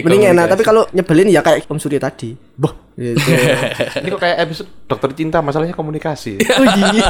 Mending 0.00 0.22
enak, 0.32 0.48
Komunikasi. 0.48 0.52
tapi 0.56 0.62
kalau 0.64 0.82
nyebelin 0.96 1.28
ya 1.28 1.40
kayak 1.44 1.68
Om 1.68 1.76
Surya 1.76 2.00
tadi. 2.00 2.32
Boh, 2.56 2.72
gitu. 2.96 3.20
Ini 4.00 4.08
kok 4.08 4.20
kayak 4.20 4.36
episode 4.48 4.68
dokter 4.88 5.10
cinta, 5.12 5.38
masalahnya 5.44 5.76
komunikasi. 5.76 6.40
oh 6.60 6.64
iya. 6.64 7.04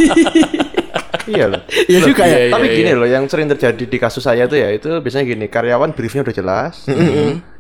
iya 1.27 1.44
loh. 1.47 1.62
Iya 1.87 1.99
juga 2.03 2.23
ya. 2.27 2.38
Iya, 2.47 2.53
Tapi 2.55 2.67
iya, 2.67 2.77
gini 2.83 2.91
loh, 2.99 3.06
yang 3.06 3.25
sering 3.31 3.47
terjadi 3.47 3.85
di 3.87 3.99
kasus 4.03 4.27
saya 4.27 4.50
tuh 4.50 4.59
ya 4.59 4.75
itu 4.75 4.91
biasanya 4.99 5.27
gini, 5.27 5.47
karyawan 5.47 5.94
briefnya 5.94 6.27
udah 6.27 6.35
jelas, 6.35 6.83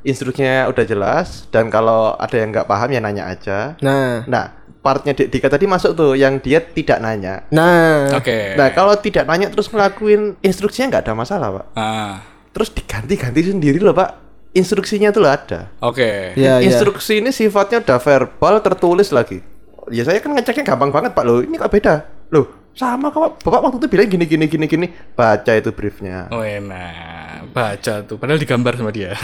instruksinya 0.02 0.66
udah 0.66 0.84
jelas, 0.86 1.46
dan 1.54 1.70
kalau 1.70 2.14
ada 2.18 2.34
yang 2.34 2.50
nggak 2.50 2.66
paham 2.66 2.90
ya 2.90 2.98
nanya 2.98 3.30
aja. 3.30 3.78
Nah, 3.82 4.26
Nah, 4.26 4.65
partnya 4.86 5.18
Dek 5.18 5.34
Dika 5.34 5.50
tadi 5.50 5.66
masuk 5.66 5.98
tuh, 5.98 6.14
yang 6.14 6.38
dia 6.38 6.62
tidak 6.62 7.02
nanya. 7.02 7.42
nah. 7.50 8.14
Oke. 8.14 8.54
Nah, 8.54 8.70
kalau 8.70 8.94
tidak 8.94 9.26
nanya 9.26 9.50
terus 9.50 9.66
ngelakuin 9.66 10.38
instruksinya 10.38 10.94
nggak 10.94 11.10
ada 11.10 11.14
masalah, 11.18 11.48
Pak. 11.50 11.66
Ah, 11.74 12.14
Terus 12.54 12.70
diganti-ganti 12.70 13.50
sendiri 13.50 13.82
loh, 13.82 13.90
Pak. 13.92 14.22
Instruksinya 14.54 15.10
tuh 15.10 15.26
loh 15.26 15.34
ada. 15.34 15.74
oke. 15.82 16.38
Ya, 16.38 16.56
ya. 16.56 16.64
Instruksi 16.64 17.18
ini 17.18 17.34
sifatnya 17.34 17.82
udah 17.82 17.98
verbal 17.98 18.62
tertulis 18.62 19.10
lagi. 19.10 19.42
Ya 19.90 20.06
saya 20.06 20.22
kan 20.22 20.32
ngeceknya 20.32 20.62
gampang 20.64 20.94
banget, 20.94 21.12
Pak. 21.12 21.24
Loh, 21.26 21.42
ini 21.42 21.58
kok 21.58 21.68
beda? 21.68 22.06
Loh, 22.32 22.46
sama 22.76 23.08
kok, 23.08 23.20
Pak. 23.24 23.32
Bapak 23.40 23.60
waktu 23.64 23.76
itu 23.80 23.88
bilang 23.88 24.08
gini 24.12 24.24
gini 24.28 24.44
gini 24.52 24.66
gini. 24.68 24.86
Baca 25.16 25.52
itu 25.56 25.72
briefnya. 25.72 26.28
Oh 26.28 26.44
enak. 26.44 27.48
Baca 27.56 28.04
tuh, 28.04 28.20
padahal 28.20 28.36
digambar 28.36 28.76
sama 28.76 28.92
dia. 28.92 29.16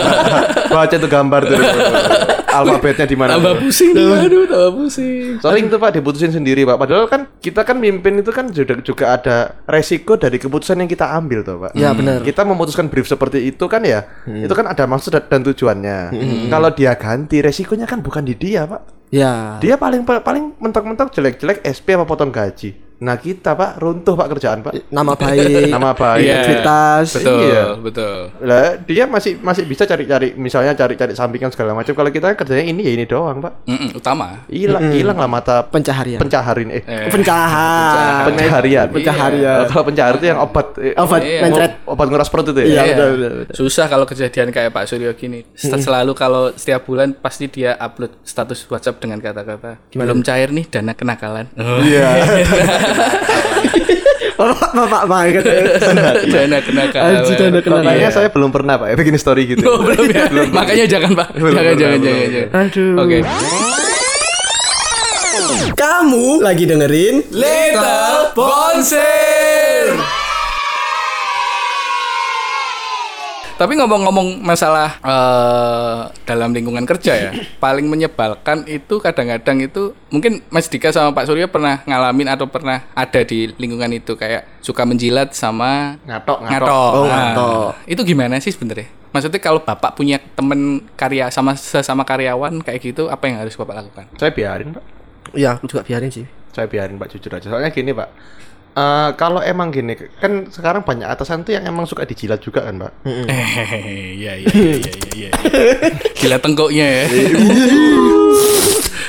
Baca 0.76 0.92
itu 0.92 1.08
gambar 1.08 1.40
tuh. 1.48 1.56
Alfabetnya 2.52 3.08
di 3.08 3.16
mana? 3.16 3.40
tambah 3.40 3.64
pusing 3.64 3.96
tuh, 3.96 4.12
aduh, 4.12 4.44
tambah 4.44 4.70
pusing. 4.84 5.40
Sering 5.40 5.64
tuh 5.72 5.80
Pak 5.80 5.90
diputusin 5.96 6.36
sendiri 6.36 6.68
Pak. 6.68 6.76
Padahal 6.76 7.08
kan 7.08 7.32
kita 7.40 7.64
kan 7.64 7.80
mimpin 7.80 8.20
itu 8.20 8.28
kan 8.28 8.52
juga 8.52 8.76
juga 8.84 9.16
ada 9.16 9.36
resiko 9.64 10.20
dari 10.20 10.36
keputusan 10.36 10.84
yang 10.84 10.90
kita 10.92 11.16
ambil 11.16 11.40
tuh 11.40 11.56
Pak. 11.64 11.72
Ya, 11.72 11.96
benar. 11.96 12.20
Kita 12.20 12.44
memutuskan 12.44 12.92
brief 12.92 13.08
seperti 13.08 13.48
itu 13.48 13.64
kan 13.72 13.80
ya, 13.88 14.04
itu 14.28 14.52
kan 14.52 14.68
ada 14.68 14.84
maksud 14.84 15.16
dan 15.16 15.40
tujuannya. 15.40 16.12
Kalau 16.52 16.68
dia 16.76 16.92
ganti 17.00 17.40
resikonya 17.40 17.88
kan 17.88 18.04
bukan 18.04 18.20
di 18.28 18.36
dia 18.36 18.68
Pak. 18.68 19.01
Ya. 19.12 19.60
Dia 19.60 19.76
paling 19.76 20.08
paling 20.08 20.56
mentok-mentok 20.56 21.12
jelek-jelek 21.12 21.60
SP 21.68 21.92
apa 21.92 22.08
potong 22.08 22.32
gaji. 22.32 22.72
Nah 23.02 23.18
kita 23.18 23.52
Pak 23.52 23.76
runtuh 23.76 24.14
Pak 24.14 24.28
kerjaan 24.30 24.62
Pak. 24.62 24.72
Nama 24.88 25.12
baik. 25.18 25.66
Nama 25.68 25.90
baik. 25.90 26.22
Iya, 26.22 26.34
Integritas. 26.36 27.06
Betul, 27.12 27.38
Iya. 27.42 27.64
betul. 27.76 28.18
Lah 28.40 28.78
dia 28.78 29.04
masih 29.04 29.32
masih 29.36 29.66
bisa 29.66 29.82
cari-cari 29.82 30.32
misalnya 30.34 30.70
cari-cari 30.72 31.10
sampingan 31.12 31.50
segala 31.50 31.74
macam. 31.74 31.90
Kalau 31.90 32.08
kita 32.08 32.30
kerjanya 32.32 32.62
ini 32.64 32.80
ya 32.80 32.92
ini 32.92 33.04
doang 33.04 33.42
Pak. 33.42 33.66
Mm-mm, 33.66 33.90
utama. 33.92 34.46
Hilang 34.46 34.92
hilang 34.92 35.18
lah 35.18 35.26
mata 35.26 35.66
Pencaharian. 35.66 36.16
pencaharin 36.16 36.68
eh 36.70 36.82
Eh, 36.84 37.10
Pencahar. 37.10 38.28
pencaharian. 38.28 38.86
Pencaharian. 38.88 39.58
Eh, 39.58 39.66
Kalau 39.66 39.84
pencahar 39.84 40.12
itu 40.14 40.26
yang 40.28 40.38
obat 40.38 40.66
eh, 40.78 40.94
Obat 40.94 41.20
Iya. 41.20 41.40
mencret. 41.42 41.72
obat 41.84 42.06
nguras 42.06 42.28
perut 42.28 42.46
itu 42.46 42.62
Iya, 42.62 42.70
ya. 42.70 42.82
betul, 42.88 43.08
betul, 43.12 43.32
betul. 43.42 43.54
Susah 43.58 43.86
kalau 43.86 44.06
kejadian 44.06 44.48
kayak 44.48 44.70
Pak 44.70 44.86
Suryo 44.86 45.10
gini. 45.12 45.42
Set- 45.52 45.82
Selalu 45.82 46.14
kalau 46.14 46.54
setiap 46.54 46.84
bulan 46.84 47.10
pasti 47.12 47.48
dia 47.48 47.74
upload 47.74 48.14
status 48.22 48.62
WhatsApp 48.64 49.00
dengan 49.00 49.18
kata-kata 49.18 49.82
belum 49.90 50.22
cair 50.22 50.48
nih 50.48 50.70
dana 50.70 50.92
kenakalan. 50.92 51.50
Iya. 51.58 52.06
Bapak 54.32 54.70
bapak 54.74 55.02
banget. 55.06 55.44
dana 56.26 56.58
kenakalan. 56.64 57.14
Anjir, 57.22 57.36
dana 57.38 57.58
kenakalan. 57.62 57.86
Kayaknya 57.94 58.10
saya 58.10 58.28
belum 58.32 58.50
pernah 58.50 58.74
Pak 58.80 58.86
ya 58.90 58.94
bikin 58.98 59.14
story 59.20 59.42
gitu. 59.54 59.62
Oh, 59.68 59.78
belum 59.86 60.08
ya? 60.10 60.26
Makanya 60.50 60.84
jangan 60.88 61.10
Pak. 61.14 61.28
Belum, 61.38 61.54
jangan, 61.54 61.62
belum, 61.62 61.78
jangan, 61.78 61.98
belum, 61.98 62.02
jangan, 62.02 62.26
belum. 62.26 62.34
jangan. 62.34 62.60
Aduh. 62.66 62.94
Oke. 62.98 63.18
Kamu 65.78 66.26
lagi 66.42 66.64
dengerin 66.66 67.14
Little 67.30 68.34
Bonsir. 68.34 70.21
Tapi 73.52 73.72
ngomong-ngomong 73.78 74.40
masalah 74.40 74.98
eh, 74.98 76.00
dalam 76.24 76.50
lingkungan 76.50 76.82
kerja 76.82 77.12
ya, 77.14 77.30
paling 77.64 77.86
menyebalkan 77.86 78.66
itu 78.66 78.98
kadang-kadang 78.98 79.62
itu 79.62 79.94
mungkin 80.08 80.42
Mas 80.48 80.66
Dika 80.66 80.90
sama 80.90 81.12
Pak 81.12 81.26
Surya 81.26 81.46
pernah 81.46 81.80
ngalamin 81.84 82.28
atau 82.28 82.46
pernah 82.46 82.82
ada 82.92 83.20
di 83.22 83.52
lingkungan 83.54 83.92
itu 83.92 84.14
kayak 84.14 84.48
suka 84.60 84.82
menjilat 84.82 85.30
sama 85.32 85.96
Ngatok, 86.02 86.38
ngatok. 86.42 86.66
ngatok. 86.66 86.90
Oh, 86.92 87.04
Nah, 87.06 87.16
ngatok. 87.30 87.70
Itu 87.86 88.02
gimana 88.02 88.38
sih 88.38 88.50
sebenarnya? 88.50 88.88
Maksudnya 89.12 89.38
kalau 89.38 89.60
Bapak 89.60 89.92
punya 89.92 90.16
temen 90.32 90.88
karya 90.96 91.28
sama 91.28 91.52
sesama 91.52 92.00
karyawan 92.02 92.64
kayak 92.64 92.80
gitu, 92.80 93.12
apa 93.12 93.28
yang 93.28 93.44
harus 93.44 93.52
Bapak 93.54 93.84
lakukan? 93.84 94.08
Saya 94.16 94.32
biarin, 94.32 94.72
Pak. 94.72 94.84
Iya, 95.36 95.60
aku 95.60 95.68
juga 95.68 95.84
biarin 95.84 96.08
sih. 96.08 96.24
Saya 96.50 96.64
biarin, 96.64 96.96
Pak, 96.96 97.12
jujur 97.12 97.28
aja. 97.28 97.44
Soalnya 97.44 97.68
gini, 97.68 97.92
Pak. 97.92 98.08
Eh, 98.72 99.10
kalau 99.20 99.44
emang 99.44 99.68
gini, 99.68 99.92
kan 100.16 100.48
sekarang 100.48 100.80
banyak 100.80 101.04
atasan 101.04 101.44
tuh 101.44 101.52
yang 101.52 101.68
emang 101.68 101.84
suka 101.84 102.08
dijilat 102.08 102.40
juga 102.40 102.64
kan, 102.64 102.88
Pak. 102.88 102.92
Hehehe, 103.04 104.16
iya 104.24 104.32
iya 104.40 104.48
iya 104.48 104.76
iya 104.80 104.94
iya. 105.12 105.30
Gila 106.16 106.40
tengkoknya 106.40 106.86
ya. 106.88 107.04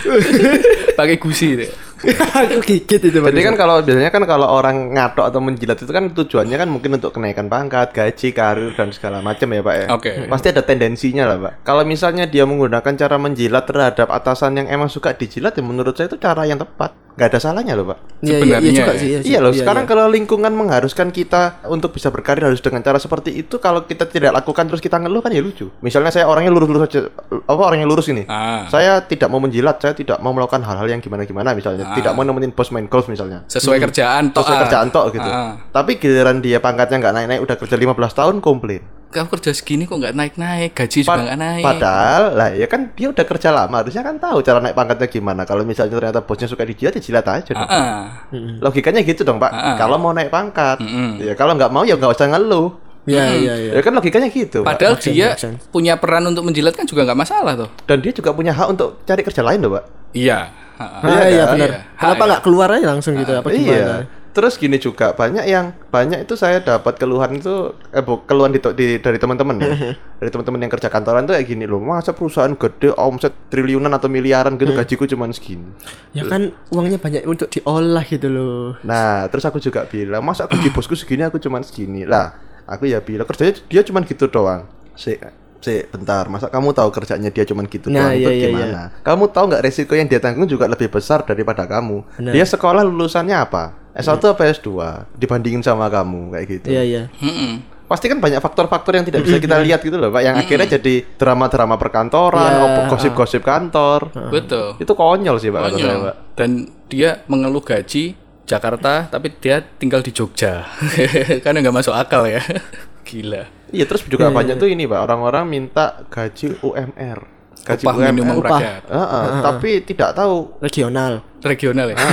Pakai 0.99 1.15
gusi 1.15 1.55
deh. 1.55 1.71
aku 2.03 2.59
gigit 2.67 2.99
itu 2.99 3.15
Jadi 3.15 3.41
kan 3.47 3.55
kalau 3.55 3.79
biasanya 3.79 4.11
kan 4.11 4.27
kalau 4.27 4.51
orang 4.51 4.91
ngatok 4.91 5.23
atau 5.23 5.39
menjilat 5.39 5.79
itu 5.79 5.87
kan 5.87 6.11
tujuannya 6.11 6.59
kan 6.59 6.67
mungkin 6.67 6.99
untuk 6.99 7.15
kenaikan 7.15 7.47
pangkat, 7.47 7.95
gaji, 7.95 8.35
karir 8.35 8.75
dan 8.75 8.91
segala 8.91 9.23
macam 9.23 9.47
ya 9.47 9.63
pak 9.63 9.75
ya. 9.79 9.85
Oke. 9.95 10.11
Pasti 10.27 10.51
ada 10.51 10.67
tendensinya 10.67 11.23
lah 11.23 11.37
pak. 11.39 11.53
Kalau 11.63 11.87
misalnya 11.87 12.27
dia 12.27 12.43
menggunakan 12.43 12.93
cara 12.99 13.15
menjilat 13.15 13.63
terhadap 13.63 14.11
atasan 14.11 14.59
yang 14.59 14.67
emang 14.67 14.91
suka 14.91 15.15
dijilat 15.15 15.55
ya 15.55 15.63
menurut 15.63 15.95
saya 15.95 16.11
itu 16.11 16.19
cara 16.19 16.43
yang 16.43 16.59
tepat. 16.59 16.91
Gak 17.13 17.29
ada 17.29 17.39
salahnya 17.39 17.77
loh 17.77 17.93
pak. 17.93 17.97
Iya, 18.25 18.41
iya, 18.41 18.41
iya 18.41 18.41
sebenarnya 18.41 18.71
juga 18.73 18.93
ya. 18.93 19.01
sih. 19.01 19.09
Iya 19.29 19.39
loh. 19.45 19.53
Sekarang 19.53 19.85
kalau 19.85 20.09
lingkungan 20.09 20.49
mengharuskan 20.49 21.13
kita 21.13 21.61
untuk 21.69 21.93
bisa 21.93 22.09
berkarir 22.09 22.49
harus 22.49 22.57
dengan 22.57 22.81
cara 22.81 22.97
seperti 22.97 23.37
itu. 23.37 23.61
Kalau 23.61 23.85
kita 23.85 24.09
tidak 24.09 24.33
lakukan 24.33 24.65
terus 24.65 24.81
kita 24.81 24.97
ngeluh 24.97 25.21
kan 25.21 25.29
ya 25.29 25.45
lucu. 25.45 25.69
Misalnya 25.85 26.09
saya 26.09 26.25
orangnya 26.25 26.49
lurus-lurus 26.49 26.89
aja. 26.89 27.05
Apa 27.45 27.61
orangnya 27.69 27.85
lurus 27.85 28.09
ini? 28.09 28.25
Ah. 28.25 28.65
Saya 28.65 28.97
tidak 29.05 29.29
mau 29.29 29.37
menjilat. 29.37 29.77
Saya 29.77 29.93
tidak 29.93 30.17
mau 30.25 30.33
melakukan 30.33 30.65
hal-hal 30.65 30.89
yang 30.89 31.05
gimana-gimana 31.05 31.53
misalnya. 31.53 31.93
Tidak 31.93 32.17
mau 32.17 32.25
nemenin 32.25 32.49
bos 32.49 32.73
main 32.73 32.89
golf 32.89 33.05
misalnya. 33.05 33.45
Sesuai 33.45 33.77
kerjaan 33.77 34.33
toh. 34.33 34.41
Sesuai 34.41 34.57
ah. 34.57 34.61
kerjaan 34.65 34.87
tok 34.89 35.05
gitu. 35.13 35.29
Ah. 35.29 35.53
Tapi 35.69 36.01
giliran 36.01 36.41
dia 36.41 36.57
pangkatnya 36.57 36.97
nggak 36.97 37.13
naik-naik 37.13 37.41
udah 37.45 37.55
kerja 37.61 37.75
15 37.77 37.93
tahun 38.17 38.35
komplain. 38.41 38.81
Kamu 39.13 39.29
kerja 39.29 39.51
segini 39.53 39.85
kok 39.85 39.93
nggak 39.93 40.17
naik-naik, 40.17 40.73
gaji 40.73 41.05
juga 41.05 41.21
nggak 41.21 41.37
naik. 41.39 41.63
Padahal 41.63 42.23
lah 42.33 42.49
ya 42.51 42.65
kan 42.65 42.89
dia 42.97 43.07
udah 43.13 43.25
kerja 43.29 43.49
lama 43.53 43.75
harusnya 43.79 44.01
kan 44.01 44.17
tahu 44.17 44.41
cara 44.41 44.57
naik 44.57 44.73
pangkatnya 44.73 45.07
gimana. 45.07 45.41
Kalau 45.45 45.61
misalnya 45.61 45.93
ternyata 45.93 46.25
bosnya 46.25 46.49
suka 46.49 46.65
dijilat 46.65 46.97
ya 46.97 47.01
jilat 47.01 47.25
aja 47.29 47.51
dong. 47.53 47.69
Ah. 47.69 48.25
Logikanya 48.59 49.05
gitu 49.05 49.21
dong 49.21 49.37
Pak. 49.37 49.51
Ah. 49.53 49.77
Kalau 49.77 50.01
mau 50.01 50.09
naik 50.11 50.33
pangkat, 50.33 50.81
Mm-mm. 50.81 51.21
ya 51.21 51.37
kalau 51.37 51.53
nggak 51.53 51.69
mau 51.69 51.85
ya 51.85 51.93
nggak 51.93 52.11
usah 52.11 52.27
ngeluh. 52.33 52.73
Iya, 53.03 53.35
iya, 53.35 53.53
iya. 53.59 53.71
Ya 53.75 53.81
kan 53.83 53.91
logikanya 53.93 54.31
gitu. 54.31 54.63
Pak. 54.63 54.79
Padahal 54.79 54.95
sense, 54.95 55.11
dia 55.11 55.35
punya 55.75 55.99
peran 55.99 56.23
untuk 56.23 56.47
menjilat 56.47 56.71
kan 56.71 56.87
juga 56.87 57.03
nggak 57.03 57.19
masalah 57.19 57.53
tuh. 57.59 57.69
Dan 57.83 57.99
dia 57.99 58.15
juga 58.15 58.31
punya 58.31 58.55
hak 58.55 58.67
untuk 58.71 59.03
cari 59.03 59.21
kerja 59.21 59.43
lain 59.43 59.59
loh 59.59 59.75
Pak. 59.75 59.83
Iya. 60.15 60.39
Ah, 60.73 60.83
ah. 60.83 61.05
Ah, 61.05 61.27
iya 61.29 61.43
kan? 61.45 61.53
benar. 61.53 61.69
Iya. 61.69 61.79
Kenapa 61.99 62.23
Ah, 62.23 62.27
nggak 62.31 62.41
keluar 62.47 62.67
aja 62.71 62.85
langsung 62.89 63.13
gitu? 63.19 63.31
Apa 63.35 63.47
gimana? 63.51 63.67
Iya. 63.69 63.93
Terus 64.33 64.57
gini 64.57 64.81
juga 64.81 65.13
banyak 65.13 65.45
yang 65.45 65.77
banyak 65.87 66.25
itu 66.25 66.33
saya 66.33 66.57
dapat 66.57 66.97
keluhan 66.97 67.37
itu 67.37 67.69
eh 67.93 68.01
bu, 68.01 68.25
keluhan 68.25 68.49
di, 68.49 68.57
di- 68.73 68.97
dari 68.97 69.21
teman-teman 69.21 69.61
ya. 69.61 69.93
dari 70.19 70.29
teman-teman 70.33 70.65
yang 70.65 70.71
kerja 70.73 70.89
kantoran 70.89 71.23
tuh 71.23 71.37
kayak 71.37 71.45
gini 71.45 71.69
loh. 71.69 71.77
Masa 71.77 72.17
perusahaan 72.17 72.49
gede 72.49 72.97
omset 72.97 73.29
triliunan 73.53 73.93
atau 73.93 74.09
miliaran 74.09 74.57
gitu 74.57 74.73
gajiku 74.73 75.05
cuma 75.05 75.29
segini. 75.29 75.69
Ya 76.11 76.25
kan 76.25 76.49
uangnya 76.73 76.97
banyak 76.97 77.29
untuk 77.29 77.45
diolah 77.47 78.01
gitu 78.03 78.25
loh. 78.25 78.73
Nah, 78.81 79.29
terus 79.29 79.45
aku 79.45 79.61
juga 79.61 79.85
bilang, 79.85 80.25
masa 80.25 80.49
gaji 80.49 80.73
bosku 80.75 80.97
segini 80.97 81.21
aku 81.21 81.37
cuma 81.37 81.61
segini. 81.61 82.01
Lah, 82.01 82.33
aku 82.65 82.89
ya 82.89 83.05
bilang 83.05 83.29
kerjanya 83.29 83.61
dia 83.69 83.85
cuma 83.85 84.01
gitu 84.01 84.25
doang. 84.25 84.65
Si 84.97 85.13
si 85.61 85.79
bentar, 85.87 86.25
masa 86.27 86.49
kamu 86.49 86.73
tahu 86.73 86.89
kerjanya 86.89 87.29
dia 87.29 87.45
cuma 87.45 87.61
gitu 87.63 87.93
Nah, 87.93 88.09
doang 88.09 88.17
iya, 88.17 88.27
itu 88.27 88.29
iya, 88.33 88.47
gimana? 88.49 88.81
Kamu 88.99 89.29
tahu 89.29 89.45
nggak 89.53 89.61
resiko 89.61 89.93
yang 89.93 90.09
dia 90.09 90.17
tanggung 90.17 90.49
juga 90.49 90.65
lebih 90.65 90.89
besar 90.89 91.21
daripada 91.21 91.69
kamu. 91.69 92.01
Benar. 92.17 92.33
Dia 92.33 92.45
sekolah 92.49 92.81
lulusannya 92.81 93.37
apa? 93.37 93.82
S1 93.93 94.17
apa 94.23 94.43
S2 94.47 94.69
dibandingin 95.13 95.61
sama 95.61 95.85
kamu 95.87 96.33
kayak 96.33 96.47
gitu. 96.49 96.67
Iya, 96.69 96.81
iya. 96.81 97.03
Mm-mm. 97.15 97.61
Pasti 97.83 98.09
kan 98.09 98.17
banyak 98.17 98.39
faktor-faktor 98.39 98.95
yang 98.95 99.05
tidak 99.05 99.21
bisa 99.21 99.37
kita 99.37 99.59
lihat 99.59 99.79
gitu 99.79 99.95
loh, 99.95 100.09
Pak, 100.09 100.21
yang 100.21 100.33
akhirnya 100.33 100.65
jadi 100.71 101.05
drama-drama 101.13 101.77
perkantoran, 101.77 102.51
Iya. 102.57 102.89
gosip-gosip 102.89 103.43
kantor. 103.43 104.09
Betul. 104.27 104.81
Itu 104.81 104.93
konyol 104.93 105.37
sih, 105.37 105.47
Pak, 105.47 105.61
kata 105.61 105.69
saya, 105.71 105.85
Konyol. 105.85 106.01
Pak. 106.01 106.15
Dan 106.33 106.49
dia 106.87 107.09
mengeluh 107.27 107.61
gaji 107.61 108.17
Jakarta 108.43 109.07
tapi 109.07 109.31
dia 109.35 109.61
tinggal 109.61 110.01
di 110.01 110.09
Jogja. 110.09 110.65
Karena 111.43 111.61
nggak 111.61 111.75
masuk 111.75 111.93
akal 111.93 112.25
ya. 112.25 112.41
Gila. 113.07 113.45
Iya 113.69 113.85
terus 113.85 114.05
juga 114.05 114.29
banyak 114.29 114.55
tuh 114.55 114.69
ini 114.69 114.85
pak 114.85 115.01
orang-orang 115.01 115.43
minta 115.45 116.05
gaji 116.05 116.61
UMR, 116.61 117.19
gaji 117.61 117.83
Upah 117.83 117.95
minimum 118.05 118.37
upah. 118.37 118.49
rakyat. 118.53 118.81
Heeh, 118.85 119.25
tapi 119.41 119.69
tidak 119.81 120.13
tahu 120.13 120.53
Regional. 120.61 121.25
Regional 121.43 121.87
ya. 121.87 121.95
kok, 121.95 122.07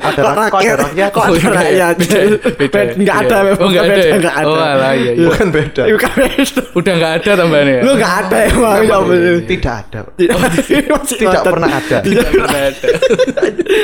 kok 0.00 0.02
ada 0.02 0.22
rak- 0.24 0.50
kok 0.50 0.60
ada 0.60 0.74
rakyat, 0.80 1.10
Kok 1.10 1.20
Oh, 1.20 1.26
ada 1.26 1.36
iya. 1.36 1.50
rakyat? 1.52 1.94
Beda. 1.96 2.18
Beda. 2.56 2.78
Nggak 2.96 3.16
Iya. 3.16 3.26
ada 3.26 3.36
memang. 3.40 3.60
Oh, 3.60 3.68
nggak 3.68 3.82
ada. 3.82 3.92
Beda, 3.92 4.00
ya? 4.02 4.16
nggak 4.16 4.36
ada. 4.36 4.48
Oh, 4.48 4.56
alah, 4.56 4.92
iya, 4.92 5.10
iya. 5.12 5.26
bukan 5.28 5.46
beda, 5.50 5.82
Bukan 5.86 6.10
beda. 6.16 6.62
Udah 6.72 6.92
nggak 6.94 7.12
ada 7.14 7.30
tambahannya 7.36 7.72
ya? 7.72 7.82
Lu 7.82 7.92
nggak 7.94 8.14
ada 8.18 8.36
emang. 8.42 8.78
ya 8.80 8.96
tidak 9.42 9.74
ada, 9.78 9.98
Pak. 10.06 10.14
Tidak, 11.10 11.42
pernah 11.42 11.70
ada. 11.70 11.98
Tidak 12.00 12.28
pernah 12.30 12.60
ada. 12.64 12.88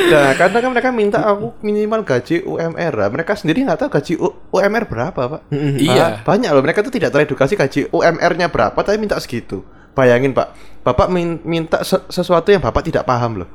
Nah, 0.06 0.32
karena 0.34 0.58
kan 0.58 0.70
mereka 0.70 0.88
minta 0.90 1.18
aku 1.20 1.54
minimal 1.60 2.00
gaji 2.02 2.42
UMR, 2.42 2.92
lah. 2.92 3.08
mereka 3.08 3.32
sendiri 3.34 3.62
nggak 3.62 3.78
tahu 3.78 3.90
gaji 3.92 4.12
UMR 4.48 4.84
berapa 4.84 5.20
pak. 5.28 5.40
Iya. 5.52 5.94
Ah, 5.96 6.10
banyak 6.22 6.48
loh 6.48 6.62
mereka 6.62 6.80
tuh 6.80 6.90
tidak 6.90 7.10
teredukasi 7.10 7.54
gaji 7.54 7.80
UMR-nya 7.88 8.48
berapa, 8.48 8.74
tapi 8.76 8.96
minta 8.96 9.16
segitu. 9.16 9.62
Bayangin 9.92 10.30
pak, 10.30 10.52
bapak 10.82 11.08
min- 11.08 11.40
minta 11.42 11.80
se- 11.80 12.04
sesuatu 12.06 12.48
yang 12.48 12.60
bapak 12.60 12.84
tidak 12.84 13.02
paham 13.02 13.40
loh, 13.40 13.48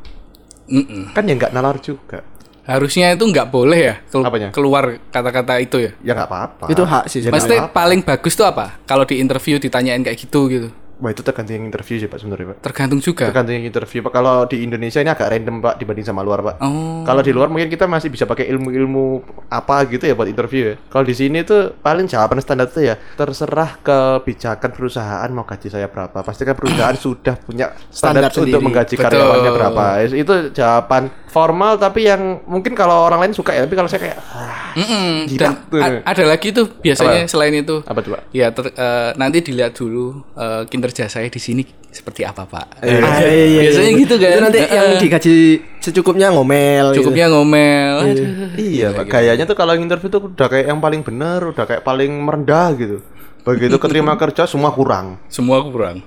Mm-mm. 0.68 1.12
kan 1.12 1.24
ya 1.24 1.34
nggak 1.36 1.52
nalar 1.52 1.78
juga. 1.78 2.22
Harusnya 2.62 3.12
itu 3.12 3.26
nggak 3.26 3.50
boleh 3.50 3.80
ya 3.82 3.96
kel- 4.06 4.22
Apanya? 4.22 4.50
keluar 4.54 5.02
kata-kata 5.10 5.58
itu 5.58 5.82
ya. 5.82 5.92
Ya 6.04 6.14
nggak 6.14 6.30
apa-apa. 6.30 6.66
Itu 6.70 6.84
hak 6.84 7.10
sih. 7.10 7.20
Ya, 7.20 7.28
sebenarnya. 7.28 7.34
Maksudnya 7.34 7.74
paling 7.74 8.02
bagus 8.02 8.34
tuh 8.34 8.46
apa? 8.46 8.78
Kalau 8.86 9.04
di 9.04 9.18
interview 9.18 9.58
ditanyain 9.58 10.00
kayak 10.00 10.20
gitu 10.20 10.46
gitu. 10.48 10.70
Wah 11.02 11.10
itu 11.10 11.26
tergantung 11.26 11.58
yang 11.58 11.66
interview 11.66 11.98
sih 11.98 12.06
pak 12.06 12.22
sebenarnya 12.22 12.54
pak. 12.54 12.58
Tergantung 12.62 13.02
juga. 13.02 13.26
Tergantung 13.34 13.58
yang 13.58 13.66
interview 13.66 14.00
pak. 14.06 14.14
Kalau 14.14 14.46
di 14.46 14.58
Indonesia 14.62 15.02
ini 15.02 15.10
agak 15.10 15.34
random 15.34 15.58
pak 15.58 15.74
dibanding 15.82 16.06
sama 16.06 16.22
luar 16.22 16.46
pak. 16.46 16.56
Oh. 16.62 17.02
Kalau 17.02 17.22
di 17.26 17.34
luar 17.34 17.50
mungkin 17.50 17.74
kita 17.74 17.90
masih 17.90 18.14
bisa 18.14 18.30
pakai 18.30 18.46
ilmu-ilmu 18.54 19.26
apa 19.50 19.82
gitu 19.90 20.06
ya 20.06 20.14
buat 20.14 20.30
interview 20.30 20.62
ya. 20.72 20.76
Kalau 20.94 21.02
di 21.02 21.18
sini 21.18 21.42
tuh 21.42 21.74
paling 21.82 22.06
jawaban 22.06 22.38
standar 22.38 22.70
tuh 22.70 22.86
ya 22.86 23.02
terserah 23.18 23.82
kebijakan 23.82 24.70
perusahaan 24.70 25.30
mau 25.34 25.42
gaji 25.42 25.74
saya 25.74 25.90
berapa. 25.90 26.22
Pastikan 26.22 26.54
perusahaan 26.54 26.94
sudah 26.94 27.34
punya 27.42 27.74
standar, 27.90 28.30
Standar 28.30 28.46
untuk 28.46 28.62
menggaji 28.62 28.94
Betul. 28.94 29.06
karyawannya 29.10 29.52
berapa. 29.58 29.86
Itu 30.06 30.36
jawaban 30.54 31.04
formal 31.32 31.76
tapi 31.76 32.04
yang 32.04 32.20
mungkin 32.44 32.76
kalau 32.76 33.08
orang 33.08 33.24
lain 33.24 33.32
suka 33.32 33.52
ya. 33.52 33.64
Tapi 33.64 33.74
kalau 33.74 33.88
saya 33.88 34.02
kayak 34.04 34.18
ah, 34.30 34.76
Mm-mm. 34.76 35.26
Gila. 35.26 35.40
Dan 35.40 35.54
a- 35.74 36.04
ada 36.06 36.24
lagi 36.26 36.52
tuh 36.52 36.68
biasanya 36.76 37.24
selain 37.26 37.56
itu. 37.56 37.80
apa 37.82 38.00
tuh 38.00 38.12
pak? 38.14 38.22
Ya 38.30 38.52
ter- 38.52 38.72
eh, 38.72 39.12
nanti 39.16 39.40
dilihat 39.40 39.72
dulu 39.72 40.20
eh, 40.34 40.68
kinerja 40.68 41.08
saya 41.08 41.26
di 41.26 41.40
sini 41.40 41.64
seperti 41.88 42.24
apa 42.24 42.44
pak. 42.44 42.66
Ah, 42.80 43.20
iya, 43.22 43.46
iya, 43.48 43.62
biasanya 43.66 43.90
iya. 43.90 44.02
gitu 44.02 44.16
kan. 44.16 44.30
Itu 44.30 44.42
nanti 44.42 44.60
Eh, 44.60 44.68
yang 44.70 44.88
eh, 44.90 45.00
digaji 45.00 45.36
secukupnya 45.80 46.28
ngomel. 46.30 46.86
gitu. 46.92 47.08
cukupnya 47.08 47.28
ngomel. 47.28 47.96
Aduh. 48.06 48.28
Iya, 48.54 48.88
Pak. 48.92 49.06
Kayaknya 49.08 49.46
tuh 49.46 49.56
kalau 49.56 49.74
interview 49.74 50.08
tuh 50.08 50.22
udah 50.28 50.48
kayak 50.48 50.68
yang 50.68 50.80
paling 50.80 51.02
bener, 51.02 51.40
udah 51.48 51.64
kayak 51.66 51.82
paling 51.82 52.12
merendah 52.12 52.76
gitu. 52.76 53.00
Begitu 53.42 53.76
keterima 53.78 54.14
kerja 54.16 54.46
semua 54.46 54.70
kurang. 54.70 55.18
Semua 55.26 55.62
kurang. 55.66 56.06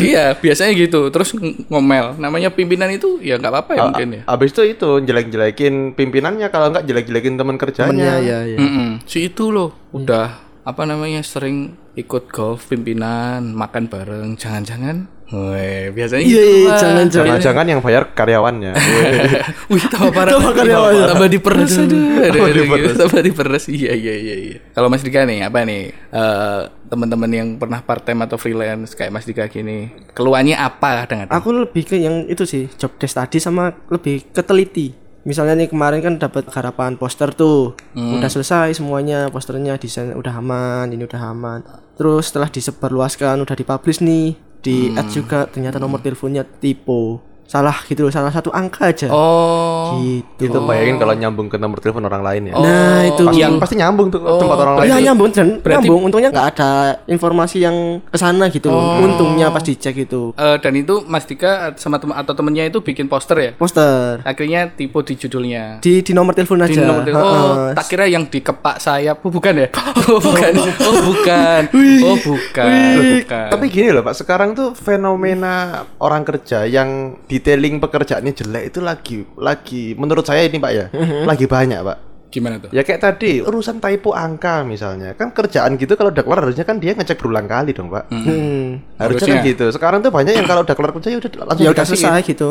iya, 0.00 0.32
biasanya 0.32 0.72
gitu. 0.72 1.12
Terus 1.12 1.36
ng- 1.36 1.68
ngomel. 1.68 2.16
Namanya 2.16 2.48
pimpinan 2.48 2.88
itu 2.88 3.20
ya 3.20 3.36
nggak 3.36 3.52
apa-apa 3.52 3.72
ya 3.76 3.80
mungkin 3.88 4.08
ya. 4.16 4.22
Abis 4.24 4.50
itu 4.56 4.62
itu 4.76 4.90
jelek-jelekin 5.04 5.92
pimpinannya 5.92 6.48
kalau 6.48 6.72
nggak 6.72 6.88
jelek-jelekin 6.88 7.36
teman 7.36 7.56
kerjanya. 7.60 7.92
Temennya 7.92 8.16
ya, 8.20 8.38
ya. 8.48 8.58
Mm-mm. 8.58 8.88
Si 9.04 9.28
itu 9.28 9.52
loh 9.52 9.76
udah 9.92 10.40
apa 10.64 10.82
namanya 10.84 11.20
sering 11.20 11.76
ikut 11.94 12.30
golf 12.30 12.70
pimpinan, 12.70 13.52
makan 13.52 13.90
bareng, 13.90 14.28
jangan-jangan. 14.38 15.10
Weh, 15.30 15.94
biasanya 15.94 16.26
Iya, 16.26 16.42
gitu. 16.42 16.42
iya, 16.42 16.66
Pak. 16.66 16.78
jangan-jangan. 16.82 17.26
Jangan-jangan 17.38 17.66
yang 17.70 17.80
bayar 17.80 18.02
karyawannya. 18.10 18.72
Wih, 19.70 19.84
tambah 19.86 20.10
parah. 20.10 20.30
Tambah 20.34 20.52
karyawannya. 20.58 21.04
Tambah 21.06 21.28
diperes 21.30 21.72
aduh. 21.72 21.86
Aduh, 21.86 22.26
Tambah 22.26 22.48
aduh, 22.50 22.64
diperes. 22.66 22.96
Tambah 22.98 23.20
diperes. 23.22 23.64
Iya, 23.70 23.92
iya, 23.94 24.14
iya, 24.18 24.34
iya. 24.36 24.58
Kalau 24.74 24.90
Mas 24.90 25.06
Dika 25.06 25.22
nih, 25.22 25.46
apa 25.46 25.62
nih? 25.62 25.82
Eh, 25.92 26.60
teman-teman 26.90 27.30
yang 27.30 27.48
pernah 27.56 27.78
part 27.78 28.02
time 28.02 28.26
atau 28.26 28.34
freelance 28.34 28.98
kayak 28.98 29.14
Mas 29.14 29.22
Dika 29.22 29.46
gini, 29.46 29.94
keluhannya 30.10 30.58
apa 30.58 31.06
kadang-kadang? 31.06 31.30
Aku 31.32 31.54
lebih 31.54 31.86
ke 31.86 31.94
yang 31.94 32.26
itu 32.26 32.42
sih 32.42 32.66
job 32.74 32.98
desk 32.98 33.14
tadi 33.14 33.38
sama 33.38 33.70
lebih 33.86 34.34
ke 34.34 34.42
teliti. 34.42 34.90
Misalnya 35.20 35.54
nih 35.54 35.68
kemarin 35.68 36.00
kan 36.00 36.14
dapat 36.16 36.48
harapan 36.50 36.96
poster 36.96 37.30
tuh, 37.30 37.76
udah 37.92 38.26
selesai 38.26 38.72
semuanya 38.72 39.28
posternya 39.28 39.76
desain 39.76 40.10
udah 40.10 40.32
aman, 40.34 40.90
ini 40.90 41.04
udah 41.04 41.22
aman. 41.22 41.60
Terus 41.94 42.32
setelah 42.32 42.48
disebarluaskan 42.48 43.38
udah 43.38 43.52
dipublish 43.52 44.00
nih 44.00 44.49
di 44.60 44.92
add 44.92 45.08
juga 45.08 45.48
ternyata 45.48 45.80
nomor 45.80 46.04
teleponnya 46.04 46.44
tipe 46.44 47.29
salah 47.50 47.74
gitu 47.82 48.06
loh, 48.06 48.14
salah 48.14 48.30
satu 48.30 48.54
angka 48.54 48.86
aja. 48.86 49.10
Oh. 49.10 49.98
Gitu. 49.98 50.46
Itu 50.46 50.58
bayangin 50.62 50.96
kalau 50.96 51.12
nyambung 51.12 51.50
ke 51.50 51.58
nomor 51.58 51.82
telepon 51.82 52.06
orang 52.06 52.22
lain 52.22 52.42
ya. 52.46 52.54
Nah, 52.54 53.02
itu 53.04 53.26
Pasti, 53.26 53.42
pasti 53.58 53.74
nyambung 53.74 54.06
tuh 54.08 54.22
ke 54.22 54.30
tempat 54.38 54.58
orang 54.60 54.74
lain. 54.76 54.86
Iya 54.86 54.96
nyambung 55.04 55.28
dan 55.28 55.58
berarti- 55.58 55.82
nyambung. 55.82 56.00
Untungnya 56.06 56.30
nggak 56.30 56.46
ada 56.48 56.70
informasi 57.04 57.56
yang 57.58 57.76
ke 58.00 58.14
sana 58.14 58.46
gitu 58.48 58.70
loh. 58.70 59.02
Untungnya 59.02 59.50
pas 59.50 59.60
dicek 59.60 59.98
itu 59.98 60.30
Eh, 60.32 60.56
dan 60.56 60.72
itu 60.72 61.02
Mas 61.04 61.26
Dika 61.26 61.74
sama 61.74 61.98
teman 61.98 62.14
atau 62.14 62.30
temennya 62.32 62.64
itu 62.64 62.78
bikin 62.78 63.10
poster 63.10 63.36
ya? 63.36 63.50
poster 63.52 64.22
Akhirnya 64.22 64.70
tipe 64.70 64.94
di 65.02 65.14
judulnya. 65.16 65.80
di 65.80 66.00
di 66.00 66.12
nomor 66.12 66.32
telepon 66.32 66.60
aja. 66.60 66.70
Di 66.70 66.78
nomor 66.78 67.02
telepon. 67.02 67.26
Oh, 67.26 67.34
Heeh. 67.66 67.72
tak 67.74 67.86
kira 67.88 68.06
yang 68.06 68.24
dikepak 68.24 68.78
sayap. 68.78 69.18
Oh, 69.20 69.28
bukan 69.28 69.54
ya? 69.56 69.68
Oh, 70.06 70.18
bukan. 70.18 70.52
Oh, 70.56 70.96
bukan. 71.04 71.62
Oh, 72.04 72.16
bukan. 72.16 72.94
Bukan. 73.16 73.48
Tapi 73.48 73.64
gini 73.66 73.90
loh 73.90 74.02
Pak, 74.02 74.14
sekarang 74.16 74.52
tuh 74.52 74.72
fenomena 74.72 75.54
orang 75.98 76.22
kerja 76.22 76.62
yang 76.64 77.18
detailing 77.40 77.80
pekerjaannya 77.80 78.32
jelek 78.36 78.64
itu 78.68 78.78
lagi 78.84 79.16
lagi 79.40 79.82
menurut 79.96 80.28
saya 80.28 80.44
ini 80.44 80.60
Pak 80.60 80.72
ya, 80.76 80.86
lagi 81.24 81.48
banyak 81.48 81.80
Pak. 81.80 82.09
Gimana 82.30 82.62
tuh? 82.62 82.70
Ya 82.70 82.86
kayak 82.86 83.02
tadi 83.02 83.42
urusan 83.42 83.82
typo 83.82 84.14
angka 84.14 84.62
misalnya, 84.62 85.18
kan 85.18 85.34
kerjaan 85.34 85.74
gitu 85.74 85.98
kalau 85.98 86.14
udah 86.14 86.22
kelar 86.22 86.46
harusnya 86.46 86.62
kan 86.62 86.78
dia 86.78 86.94
ngecek 86.94 87.18
berulang 87.18 87.50
kali 87.50 87.74
dong 87.74 87.90
Pak. 87.90 88.06
Hmm. 88.06 88.78
Harusnya 88.94 89.42
kan 89.42 89.46
gitu. 89.50 89.66
Sekarang 89.74 89.98
tuh 89.98 90.14
banyak 90.14 90.38
yang 90.38 90.46
kalau 90.46 90.62
udah 90.62 90.74
kelar 90.78 90.94
kerja 90.94 91.08
ya 91.10 91.18
udah 91.18 91.30
langsung 91.50 91.64
Ya 91.66 91.70
udah 91.74 91.84
selesai 91.84 92.22
gitu. 92.22 92.46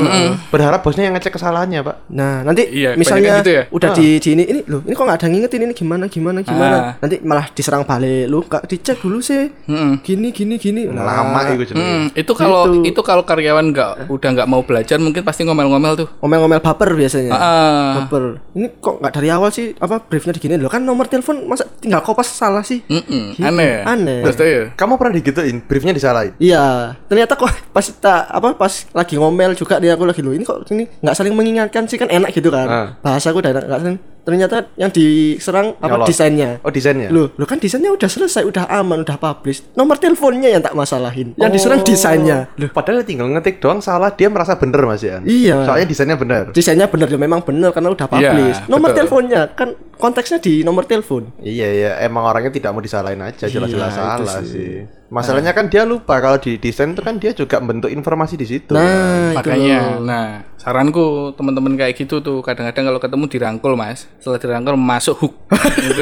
Berharap 0.52 0.84
bosnya 0.84 1.08
yang 1.08 1.16
ngecek 1.16 1.40
kesalahannya 1.40 1.80
Pak. 1.80 1.96
Nah, 2.12 2.44
nanti 2.44 2.68
Iya, 2.68 3.00
misalnya 3.00 3.40
gitu 3.40 3.52
ya? 3.56 3.64
udah 3.72 3.90
di, 3.96 4.20
di 4.20 4.30
ini 4.36 4.44
ini 4.46 4.60
loh, 4.68 4.84
ini 4.84 4.92
kok 4.92 5.04
nggak 5.08 5.20
ada 5.24 5.28
ngingetin 5.32 5.62
ini 5.64 5.74
gimana 5.74 6.06
gimana 6.12 6.40
gimana. 6.44 6.76
Ah. 6.76 6.94
Nanti 7.00 7.16
malah 7.24 7.48
diserang 7.50 7.88
balik. 7.88 8.28
Lu 8.28 8.44
kak 8.44 8.68
dicek 8.68 9.00
dulu 9.00 9.24
sih. 9.24 9.48
Mm-mm. 9.66 10.04
Gini 10.04 10.36
gini 10.36 10.60
gini. 10.60 10.92
Lama 10.92 11.40
itu. 11.56 11.72
Hmm, 11.72 12.12
itu 12.12 12.32
kalau 12.36 12.68
Gitu. 12.70 12.92
itu 12.92 13.02
kalau 13.02 13.24
karyawan 13.24 13.72
nggak 13.72 14.12
udah 14.12 14.30
nggak 14.36 14.48
mau 14.52 14.60
belajar 14.60 15.00
mungkin 15.00 15.24
pasti 15.24 15.48
ngomel-ngomel 15.48 15.94
tuh. 15.96 16.08
Ngomel-ngomel 16.20 16.60
baper 16.60 16.92
biasanya. 17.00 17.32
Ah. 17.32 18.04
Baper. 18.04 18.44
Ini 18.60 18.68
kok 18.84 19.00
nggak 19.00 19.14
dari 19.16 19.30
awal 19.32 19.50
sih 19.50 19.69
apa 19.78 20.02
briefnya 20.02 20.34
digini 20.34 20.58
loh 20.58 20.72
kan 20.72 20.82
nomor 20.82 21.06
telepon 21.06 21.46
masa 21.46 21.70
tinggal 21.78 22.02
kopas 22.02 22.34
salah 22.34 22.66
sih. 22.66 22.82
Mm-mm, 22.90 23.38
Gitu. 23.38 23.46
Aneh. 23.46 23.86
Aneh. 23.86 24.26
Terus 24.26 24.36
tuh 24.36 24.48
ya. 24.48 24.64
Kamu 24.74 24.98
pernah 24.98 25.14
digituin, 25.14 25.62
briefnya 25.62 25.94
disalahin? 25.94 26.34
Iya, 26.42 26.98
ternyata 27.06 27.38
kok 27.38 27.50
pas 27.70 27.86
kita 27.86 28.26
apa 28.26 28.58
pas 28.58 28.74
lagi 28.92 29.16
ngomel 29.20 29.54
juga 29.54 29.78
dia 29.78 29.94
aku 29.94 30.10
lagi 30.10 30.22
loh 30.26 30.34
ini 30.34 30.42
kok 30.42 30.66
ini 30.74 30.90
nggak 31.00 31.16
saling 31.16 31.34
mengingatkan 31.38 31.86
sih 31.86 32.02
kan 32.02 32.10
enak 32.10 32.34
gitu 32.34 32.50
kan. 32.50 32.68
Ah. 32.68 32.88
Bahasa 33.06 33.30
aku 33.30 33.46
udah 33.46 33.52
enak 33.54 33.64
nggak 33.70 33.82
saling. 33.86 34.00
Ternyata 34.30 34.70
yang 34.78 34.94
diserang 34.94 35.74
apa 35.76 35.98
Nyolot. 35.98 36.06
desainnya. 36.06 36.50
Oh 36.62 36.70
desainnya? 36.70 37.10
Loh, 37.10 37.34
lo 37.34 37.50
kan 37.50 37.58
desainnya 37.58 37.90
udah 37.90 38.06
selesai, 38.06 38.46
udah 38.46 38.70
aman, 38.70 39.02
udah 39.02 39.18
publish. 39.18 39.66
Nomor 39.74 39.98
teleponnya 39.98 40.54
yang 40.54 40.62
tak 40.62 40.78
masalahin. 40.78 41.34
Yang 41.34 41.52
diserang 41.58 41.82
desainnya. 41.82 42.46
Loh, 42.54 42.70
padahal 42.70 43.02
tinggal 43.02 43.26
ngetik 43.26 43.58
doang 43.58 43.82
salah 43.82 44.14
dia 44.14 44.30
merasa 44.30 44.54
bener 44.54 44.86
Mas 44.86 45.02
ya. 45.02 45.18
Iya. 45.26 45.66
Soalnya 45.66 45.88
desainnya 45.90 46.14
bener. 46.14 46.54
Desainnya 46.54 46.86
bener 46.86 47.10
ya 47.10 47.18
memang 47.18 47.42
bener 47.42 47.74
karena 47.74 47.90
udah 47.90 48.06
publish. 48.06 48.58
Iya, 48.62 48.70
nomor 48.70 48.94
betul. 48.94 48.98
teleponnya 49.02 49.42
kan 49.58 49.70
konteksnya 49.98 50.38
di 50.38 50.62
nomor 50.62 50.86
telepon. 50.86 51.34
Iya 51.42 51.68
iya, 51.68 51.92
emang 52.06 52.22
orangnya 52.24 52.54
tidak 52.54 52.70
mau 52.70 52.80
disalahin 52.80 53.20
aja, 53.20 53.50
jelas-jelas 53.50 53.90
Iya, 53.90 53.98
salah 53.98 54.40
sih. 54.46 54.54
sih. 54.54 54.76
Masalahnya 55.10 55.58
kan 55.58 55.74
dia 55.74 55.90
lupa 55.90 56.22
kalau 56.22 56.38
di 56.38 56.62
desain 56.62 56.94
itu 56.94 57.02
kan 57.02 57.18
dia 57.18 57.34
juga 57.34 57.58
bentuk 57.58 57.90
informasi 57.90 58.38
di 58.38 58.46
situ. 58.46 58.78
Nah, 58.78 59.34
itu 59.34 59.42
Makanya, 59.42 59.80
loh. 59.98 60.06
nah 60.06 60.26
saranku 60.54 61.34
teman-teman 61.34 61.74
kayak 61.74 61.98
gitu 61.98 62.22
tuh 62.22 62.46
kadang-kadang 62.46 62.94
kalau 62.94 63.00
ketemu 63.02 63.26
dirangkul 63.26 63.74
mas, 63.74 64.06
setelah 64.22 64.38
dirangkul 64.38 64.78
masuk 64.78 65.16
hook, 65.18 65.34
gitu, 65.90 66.02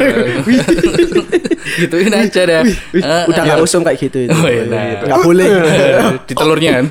gituin 1.79 2.11
aja 2.11 2.41
dah. 2.43 2.63
Eh, 2.67 3.23
udah 3.31 3.41
nggak 3.47 3.63
usum 3.63 3.87
kayak 3.87 3.95
gitu 3.95 4.27
itu. 4.27 4.35
Oh, 4.35 4.49
iya, 4.51 4.67
nah. 5.07 5.23
Boleh. 5.23 5.47
di 6.27 6.33
telurnya 6.35 6.83
kan, 6.83 6.85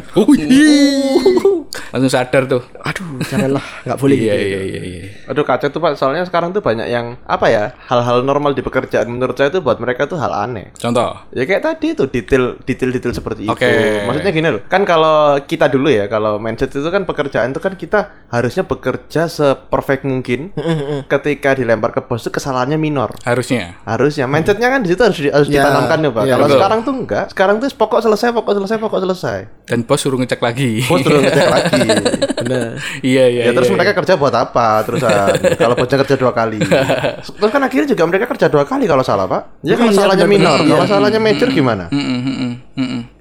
langsung 1.97 2.13
sadar 2.13 2.45
tuh. 2.45 2.61
Aduh, 2.79 3.17
janganlah, 3.25 3.65
nggak 3.83 3.97
boleh 3.97 4.17
Iya 4.17 4.35
gitu. 4.35 4.45
iya 4.47 4.61
iya 4.63 4.81
iya. 4.85 5.01
Aduh 5.27 5.43
kacau 5.43 5.67
tuh 5.67 5.81
Pak, 5.81 5.97
soalnya 5.97 6.23
sekarang 6.23 6.53
tuh 6.53 6.61
banyak 6.61 6.85
yang 6.87 7.17
apa 7.25 7.49
ya, 7.49 7.65
hal-hal 7.89 8.21
normal 8.21 8.53
di 8.53 8.61
pekerjaan 8.61 9.09
menurut 9.09 9.33
saya 9.33 9.49
tuh 9.49 9.65
buat 9.65 9.81
mereka 9.81 10.05
tuh 10.05 10.17
hal 10.17 10.29
aneh. 10.29 10.77
Contoh. 10.77 11.17
Ya 11.33 11.43
kayak 11.43 11.65
tadi 11.65 11.93
tuh 11.93 12.07
detail 12.07 12.61
detail 12.63 12.93
detail 12.93 13.11
seperti 13.11 13.49
Oke. 13.49 13.65
itu. 13.65 14.05
Maksudnya 14.05 14.31
gini 14.31 14.49
loh, 14.51 14.61
kan 14.63 14.85
kalau 14.85 15.41
kita 15.41 15.67
dulu 15.67 15.89
ya, 15.89 16.05
kalau 16.05 16.37
mindset 16.37 16.69
itu 16.71 16.85
kan 16.87 17.03
pekerjaan 17.03 17.51
itu 17.51 17.59
kan 17.59 17.73
kita 17.73 18.29
harusnya 18.29 18.63
bekerja 18.63 19.25
seperfect 19.27 20.05
mungkin. 20.05 20.53
ketika 21.13 21.55
dilempar 21.55 21.91
ke 21.91 22.03
bos 22.03 22.21
itu 22.21 22.31
kesalahannya 22.31 22.77
minor. 22.77 23.17
Harusnya. 23.23 23.79
Harusnya 23.83 24.27
mindsetnya 24.27 24.69
kan 24.69 24.83
di 24.83 24.93
situ 24.93 25.01
harus, 25.01 25.17
di- 25.17 25.33
harus 25.33 25.49
Ya, 25.49 25.63
ditanamkan 25.63 25.99
ya 25.99 26.11
pak. 26.11 26.23
ya, 26.23 26.35
Kalau 26.35 26.45
betul. 26.45 26.59
sekarang 26.59 26.81
tuh 26.83 26.93
enggak. 26.93 27.25
Sekarang 27.33 27.57
tuh 27.57 27.69
pokok 27.73 28.01
selesai, 28.03 28.29
pokok 28.31 28.53
selesai, 28.55 28.77
pokok 28.77 29.01
selesai. 29.01 29.39
Dan 29.67 29.83
bos 29.83 29.99
suruh 29.99 30.15
ngecek 30.23 30.39
lagi. 30.39 30.79
Bos 30.87 31.03
terus 31.03 31.27
ngecek 31.27 31.49
lagi. 31.51 31.83
Bener. 32.47 32.79
iya 33.03 33.25
iya. 33.27 33.43
ya 33.51 33.53
terus 33.53 33.67
iya, 33.67 33.75
mereka 33.75 33.93
kerja 33.99 34.15
buat 34.15 34.31
apa 34.31 34.87
terusan? 34.87 35.35
kalau 35.61 35.75
bosnya 35.75 35.99
kerja 36.07 36.15
dua 36.15 36.31
kali. 36.31 36.63
Terus 36.63 37.51
kan 37.51 37.63
akhirnya 37.67 37.91
juga 37.91 38.05
mereka 38.07 38.31
kerja 38.31 38.47
dua 38.47 38.63
kali 38.63 38.87
kalau 38.87 39.03
salah 39.03 39.27
pak. 39.27 39.59
Ya 39.67 39.75
kalau 39.75 39.91
Iya, 39.91 39.99
salahnya 39.99 40.27
minor, 40.31 40.63
kalau 40.63 40.87
salahnya 40.87 41.19
major 41.19 41.51
gimana? 41.51 41.91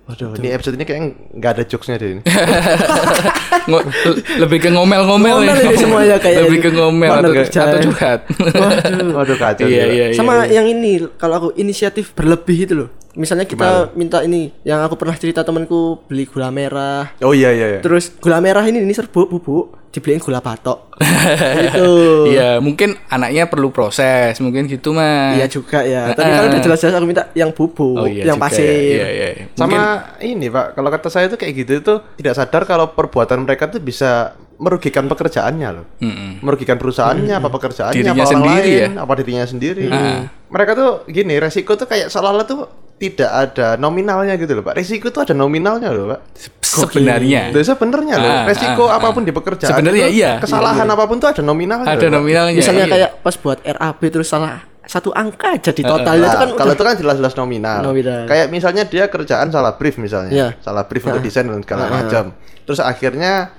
Waduh, 0.06 0.38
ini 0.38 0.54
episode 0.54 0.78
ini 0.78 0.86
kayak 0.86 1.02
nggak 1.34 1.52
ada 1.58 1.64
jokesnya 1.66 1.98
deh. 1.98 2.10
ini. 2.14 2.22
Lebih 4.46 4.62
ke 4.62 4.70
ngomel-ngomel 4.70 5.42
Ngomel 5.42 5.58
ya. 5.58 5.66
ini 5.66 5.78
semuanya 5.82 6.18
kayak 6.22 6.46
lebih 6.46 6.60
ke 6.62 6.70
ngomel 6.78 7.10
atau, 7.10 7.34
atau 7.34 7.78
curhat. 7.90 8.20
Waduh 9.18 9.38
kacau. 9.42 9.66
iya 9.66 9.90
iya 9.90 10.06
iya. 10.14 10.18
Sama 10.18 10.46
yang 10.46 10.70
ini, 10.70 11.10
kalau 11.18 11.42
aku 11.42 11.50
inisiatif 11.58 12.14
berlebih 12.14 12.70
itu 12.70 12.74
loh. 12.86 12.90
Misalnya 13.16 13.44
kita 13.44 13.68
minta 13.94 14.20
ini, 14.20 14.52
yang 14.62 14.80
aku 14.82 14.96
pernah 14.96 15.16
cerita 15.16 15.42
temanku 15.42 16.04
beli 16.04 16.24
gula 16.24 16.48
merah, 16.50 17.16
Oh 17.20 17.32
iya 17.32 17.50
iya. 17.50 17.68
iya. 17.70 17.80
terus 17.80 18.12
gula 18.14 18.38
merah 18.38 18.62
ini 18.62 18.78
ini 18.78 18.92
serbuk 18.92 19.28
bubuk, 19.28 19.90
dibeliin 19.90 20.20
gula 20.20 20.40
batok. 20.40 20.92
itu. 21.66 21.92
Iya, 22.30 22.60
mungkin 22.60 23.00
anaknya 23.08 23.48
perlu 23.48 23.70
proses, 23.70 24.36
mungkin 24.38 24.68
gitu 24.68 24.92
mas. 24.92 25.36
Iya 25.36 25.48
juga 25.48 25.80
ya. 25.82 26.12
Tapi 26.12 26.28
kalau 26.30 26.48
udah 26.50 26.62
jelas-jelas 26.62 26.94
aku 26.94 27.06
minta 27.06 27.24
yang 27.32 27.52
bubuk, 27.52 27.96
Oh 27.96 28.04
iya 28.04 28.28
yang 28.28 28.36
juga 28.36 28.46
pasir. 28.46 28.68
ya. 28.68 29.08
Iya 29.08 29.08
iya. 29.10 29.28
Mungkin- 29.50 29.80
Sama 29.80 29.82
ini 30.20 30.46
pak, 30.48 30.66
kalau 30.74 30.90
kata 30.90 31.08
saya 31.08 31.26
tuh 31.28 31.38
kayak 31.38 31.54
gitu 31.56 31.72
itu 31.78 31.94
tidak 32.18 32.34
sadar 32.36 32.64
kalau 32.64 32.92
perbuatan 32.92 33.44
mereka 33.44 33.68
tuh 33.68 33.80
bisa 33.80 34.36
merugikan 34.56 35.04
pekerjaannya 35.06 35.70
loh. 35.72 35.86
Mm-mm. 36.00 36.40
Merugikan 36.40 36.76
perusahaannya, 36.76 37.32
apa 37.34 37.48
pekerjaannya, 37.50 37.96
Dirinya 37.98 38.12
apa 38.14 38.24
orang 38.26 38.34
sendiri 38.34 38.72
lain, 38.72 38.80
ya? 38.80 38.88
apa 39.00 39.14
dirinya 39.16 39.46
sendiri. 39.46 39.84
Ah. 39.88 40.22
Mereka 40.48 40.72
tuh 40.74 40.92
gini, 41.08 41.36
resiko 41.36 41.76
tuh 41.76 41.84
kayak 41.86 42.08
seolah-olah 42.08 42.44
tuh 42.46 42.60
tidak 42.96 43.28
ada 43.28 43.76
nominalnya 43.76 44.40
gitu 44.40 44.56
loh 44.56 44.64
pak. 44.64 44.80
Resiko 44.80 45.12
tuh 45.12 45.28
ada 45.28 45.36
nominalnya 45.36 45.92
loh 45.92 46.16
pak. 46.16 46.20
Sebenarnya. 46.64 47.52
Itu 47.52 47.60
sebenarnya 47.64 48.16
loh. 48.16 48.32
Ah, 48.32 48.44
Resiko 48.48 48.84
ah, 48.88 49.00
apa 49.00 49.12
pun 49.12 49.28
di 49.28 49.36
pekerjaan. 49.36 49.72
Sebenarnya 49.76 50.08
itu, 50.08 50.20
iya. 50.24 50.32
Kesalahan 50.40 50.88
apa 50.88 51.04
pun 51.04 51.20
tuh 51.20 51.28
ada 51.28 51.42
nominalnya. 51.44 51.92
Ada 51.92 52.08
loh, 52.08 52.24
nominalnya. 52.24 52.56
Misalnya 52.56 52.88
iya. 52.88 52.94
kayak 52.96 53.10
pas 53.20 53.36
buat 53.36 53.60
RAB 53.60 54.02
terus 54.08 54.28
salah 54.32 54.64
satu 54.86 55.10
angka 55.12 55.58
aja 55.58 55.72
di 55.74 55.82
totalnya 55.82 56.30
Nah, 56.30 56.30
itu 56.30 56.38
kan 56.38 56.50
kalau 56.54 56.72
udah- 56.72 56.78
itu 56.78 56.84
kan 56.86 56.96
jelas-jelas 56.96 57.34
nominal. 57.36 57.80
Nominal. 57.82 58.22
Kayak 58.30 58.48
misalnya 58.54 58.84
dia 58.86 59.10
kerjaan 59.10 59.50
salah 59.50 59.74
brief 59.76 59.98
misalnya, 59.98 60.32
Iya. 60.32 60.48
salah 60.62 60.86
brief 60.86 61.04
untuk 61.10 61.26
desain 61.26 61.50
dan 61.50 61.66
segala 61.66 61.90
macam. 61.90 62.38
Terus 62.64 62.80
akhirnya 62.80 63.50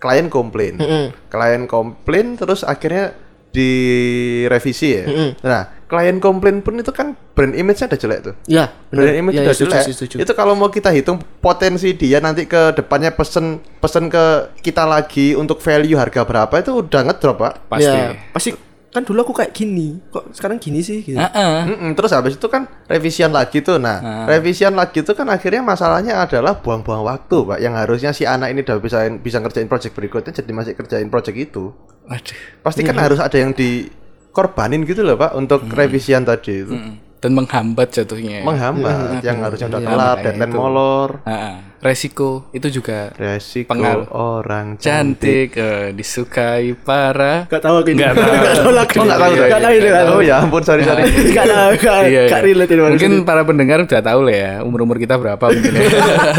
klien 0.00 0.26
komplain, 0.32 0.80
klien 1.28 1.68
komplain, 1.68 2.40
terus 2.40 2.64
akhirnya 2.64 3.12
direvisi 3.50 4.88
ya. 4.94 5.04
Nah, 5.42 5.62
klien 5.90 6.22
komplain 6.22 6.62
pun 6.62 6.78
itu 6.78 6.94
kan 6.94 7.18
brand 7.34 7.50
image-nya 7.50 7.90
udah 7.90 7.98
jelek 7.98 8.18
tuh. 8.22 8.34
ya 8.46 8.70
Brand 8.94 9.10
image 9.10 9.34
ya, 9.34 9.42
udah 9.42 9.54
setuju, 9.54 9.74
jelek. 9.74 9.90
setuju. 9.90 10.16
Itu 10.22 10.32
kalau 10.38 10.54
mau 10.54 10.70
kita 10.70 10.94
hitung 10.94 11.18
potensi 11.42 11.98
dia 11.98 12.22
nanti 12.22 12.46
ke 12.46 12.78
depannya 12.78 13.10
pesen 13.10 13.58
pesen 13.82 14.06
ke 14.06 14.54
kita 14.62 14.86
lagi 14.86 15.34
untuk 15.34 15.58
value 15.58 15.98
harga 15.98 16.22
berapa 16.22 16.54
itu 16.62 16.86
udah 16.86 17.00
ngedrop 17.10 17.36
pak. 17.42 17.54
pasti. 17.66 17.90
Ya, 17.90 18.14
pasti 18.30 18.50
kan 18.90 19.06
dulu 19.06 19.22
aku 19.22 19.34
kayak 19.38 19.54
gini, 19.54 20.02
kok 20.10 20.34
sekarang 20.34 20.58
gini 20.58 20.82
sih 20.82 21.06
gitu. 21.06 21.14
Heeh. 21.14 21.54
Mm-mm, 21.62 21.90
terus 21.94 22.10
habis 22.10 22.34
itu 22.34 22.46
kan 22.50 22.66
revisian 22.90 23.30
lagi 23.30 23.62
tuh. 23.62 23.78
Nah, 23.78 24.26
revisian 24.26 24.74
lagi 24.74 25.06
tuh 25.06 25.14
kan 25.14 25.30
akhirnya 25.30 25.62
masalahnya 25.62 26.18
adalah 26.18 26.58
buang-buang 26.58 27.06
waktu, 27.06 27.36
Pak. 27.46 27.58
Yang 27.62 27.74
harusnya 27.86 28.10
si 28.10 28.26
anak 28.26 28.50
ini 28.50 28.66
udah 28.66 28.82
bisa 28.82 29.06
bisa 29.22 29.38
ngerjain 29.38 29.70
project 29.70 29.94
berikutnya 29.94 30.34
jadi 30.34 30.50
masih 30.50 30.72
kerjain 30.74 31.06
project 31.06 31.38
itu. 31.38 31.70
Waduh. 32.10 32.38
Pasti 32.66 32.82
kan 32.82 32.98
harus 32.98 33.22
ada 33.22 33.38
yang 33.38 33.54
dikorbanin 33.54 34.82
gitu 34.82 35.06
loh, 35.06 35.14
Pak, 35.14 35.38
untuk 35.38 35.70
revisian 35.70 36.26
tadi 36.26 36.66
itu. 36.66 36.74
Mm. 36.74 36.94
Dan 37.22 37.30
menghambat 37.36 37.94
jatuhnya. 37.94 38.42
Menghambat 38.42 39.22
yang 39.22 39.38
harusnya 39.44 39.70
udah 39.70 39.80
Iya, 39.84 39.88
kelar, 39.92 40.16
deadline 40.24 40.50
itu. 40.50 40.58
molor. 40.58 41.10
Heeh. 41.28 41.56
Resiko 41.80 42.44
itu 42.52 42.68
juga 42.70 43.08
Resiko 43.16 43.72
Pengaruh. 43.72 44.04
orang 44.12 44.76
cantik. 44.76 45.56
cantik, 45.56 45.56
eh, 45.56 45.86
disukai 45.90 46.72
para 46.74 47.48
Gak 47.48 47.58
tahu 47.58 47.80
aku. 47.80 47.88
Nggak 47.90 48.12
tahu. 48.12 48.32
Gak 48.36 48.54
tahu 48.54 48.70
lagu. 48.70 48.92
Oh, 48.92 49.04
nggak 49.04 49.18
tahu, 49.18 49.32
Gak 49.40 49.60
tahu 49.60 49.72
itu. 49.72 49.86
nggak 49.86 50.04
tahu. 50.04 50.12
Oh 50.12 50.22
ya 50.22 50.36
ampun, 50.38 50.62
sorry 50.62 50.82
sorry. 50.82 51.02
Gak 51.30 51.46
tahu, 51.46 51.70
gak 51.78 51.96
Iya, 52.04 52.22
gak 52.28 52.40
iya. 52.40 52.46
relate 52.46 52.70
ini 52.70 52.80
Mungkin 52.84 53.12
para 53.24 53.42
pendengar 53.42 53.78
udah 53.80 54.02
tahu 54.02 54.20
lah 54.22 54.34
ya 54.34 54.52
umur 54.60 54.80
umur 54.82 54.96
kita 54.96 55.16
berapa 55.16 55.40
mungkin 55.40 55.72
ya. 55.72 55.82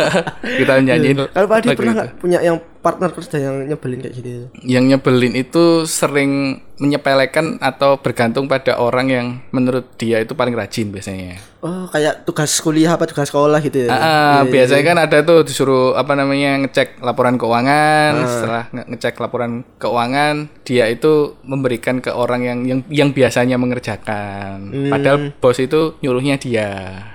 kita 0.62 0.74
nyanyiin. 0.80 1.18
Kalau 1.28 1.48
Pak 1.48 1.58
Adi 1.58 1.68
pernah 1.74 1.94
nggak 1.98 2.10
punya 2.18 2.40
yang 2.40 2.58
partner 2.82 3.10
kerja 3.10 3.38
yang 3.40 3.56
nyebelin 3.66 4.00
kayak 4.00 4.16
gitu? 4.16 4.30
Yang 4.60 4.84
nyebelin 4.90 5.34
itu 5.36 5.64
sering 5.86 6.32
menyepelekan 6.76 7.62
atau 7.62 7.96
bergantung 7.96 8.50
pada 8.50 8.76
orang 8.76 9.08
yang 9.08 9.28
menurut 9.52 9.86
dia 9.96 10.18
itu 10.18 10.34
paling 10.34 10.52
rajin 10.52 10.90
biasanya. 10.90 11.38
oh 11.62 11.86
kayak 11.86 12.26
tugas 12.26 12.50
kuliah 12.58 12.90
apa 12.92 13.06
tugas 13.06 13.30
sekolah 13.30 13.62
gitu 13.62 13.86
ya? 13.86 13.94
Ah, 13.94 14.42
biasanya 14.44 14.82
kan 14.84 14.98
ada 15.00 15.22
tuh 15.22 15.46
disuruh 15.46 15.94
apa 15.94 16.18
namanya 16.18 16.58
ngecek 16.58 16.98
laporan 17.00 17.38
keuangan, 17.38 18.18
setelah 18.26 18.64
nge- 18.72 18.88
ngecek 18.90 19.14
laporan 19.16 19.52
keuangan, 19.78 20.50
dia 20.66 20.90
itu 20.90 21.38
memberikan 21.44 22.02
ke 22.02 22.10
orang 22.10 22.42
yang 22.42 22.60
yang 22.66 22.80
yang 22.90 23.10
biasanya 23.12 23.62
mengerjakan. 23.62 24.58
Padahal 24.90 25.38
bos 25.38 25.58
itu 25.58 26.02
nyuruhnya 26.02 26.36
dia. 26.36 26.70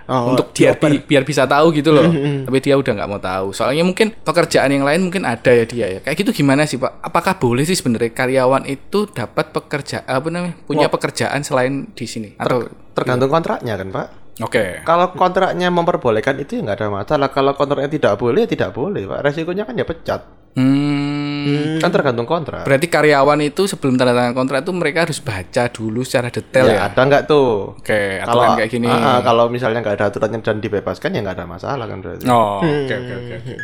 Oh, 0.07 0.31
untuk 0.31 0.55
biar 0.55 0.79
bi- 0.79 1.03
biar 1.05 1.27
bisa 1.27 1.43
tahu 1.43 1.75
gitu 1.75 1.91
loh. 1.91 2.07
Tapi 2.47 2.59
dia 2.61 2.79
udah 2.79 2.93
nggak 2.95 3.11
mau 3.11 3.19
tahu. 3.19 3.51
Soalnya 3.51 3.83
mungkin 3.83 4.15
pekerjaan 4.15 4.71
yang 4.71 4.87
lain 4.87 5.03
mungkin 5.03 5.27
ada 5.27 5.51
ya 5.57 5.67
dia 5.67 5.87
ya. 5.97 6.01
Kayak 6.05 6.17
gitu 6.21 6.45
gimana 6.45 6.69
sih, 6.69 6.77
Pak? 6.77 7.01
Apakah 7.01 7.41
boleh 7.41 7.65
sih 7.65 7.77
sebenarnya 7.79 8.13
karyawan 8.13 8.69
itu 8.69 9.09
dapat 9.09 9.51
pekerja 9.51 10.05
apa 10.05 10.29
namanya? 10.29 10.55
punya 10.69 10.93
pekerjaan 10.93 11.41
selain 11.41 11.91
di 11.97 12.07
sini 12.07 12.37
atau 12.37 12.69
Tergantung 12.97 13.29
kontraknya 13.29 13.77
kan, 13.77 13.89
Pak. 13.93 14.09
Oke. 14.45 14.85
Kalau 14.85 15.17
kontraknya 15.17 15.73
memperbolehkan 15.73 16.37
itu 16.37 16.61
ya 16.61 16.69
nggak 16.69 16.77
ada 16.81 16.89
masalah. 16.93 17.29
Kalau 17.33 17.57
kontraknya 17.57 17.89
tidak 17.89 18.21
boleh, 18.21 18.45
ya 18.45 18.49
tidak 18.49 18.71
boleh, 18.77 19.09
Pak. 19.09 19.21
Resikonya 19.25 19.65
kan 19.65 19.77
ya 19.77 19.85
pecat. 19.89 20.21
Hmm. 20.57 21.77
Kan 21.81 21.93
tergantung 21.93 22.25
kontrak. 22.25 22.65
Berarti 22.65 22.89
karyawan 22.89 23.41
itu 23.45 23.69
sebelum 23.69 24.01
tanda 24.01 24.17
tangan 24.17 24.33
kontrak 24.33 24.65
itu 24.65 24.73
mereka 24.73 25.05
harus 25.05 25.21
baca 25.21 25.69
dulu 25.69 26.01
secara 26.01 26.33
detail 26.33 26.73
ya. 26.73 26.73
ya, 26.73 26.83
ada 26.89 27.01
nggak 27.05 27.23
tuh? 27.29 27.77
Oke, 27.77 28.25
Kalau 28.25 28.41
aturan 28.41 28.59
kayak 28.61 28.71
gini. 28.73 28.89
Ah, 28.89 29.21
kalau 29.21 29.53
misalnya 29.53 29.85
nggak 29.85 29.97
ada 30.01 30.07
aturannya 30.09 30.41
dan 30.41 30.57
dibebaskan 30.65 31.13
ya 31.13 31.21
nggak 31.21 31.37
ada 31.37 31.47
masalah 31.47 31.85
kan 31.85 31.99
berarti. 32.01 32.25
Oh, 32.29 32.65
oke 32.65 32.95
oke 32.97 33.15
oke. 33.37 33.55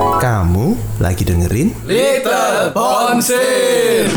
Kamu 0.00 0.96
lagi 0.96 1.28
dengerin? 1.28 1.76
Little 1.84 2.72
Bonsir. 2.72 4.08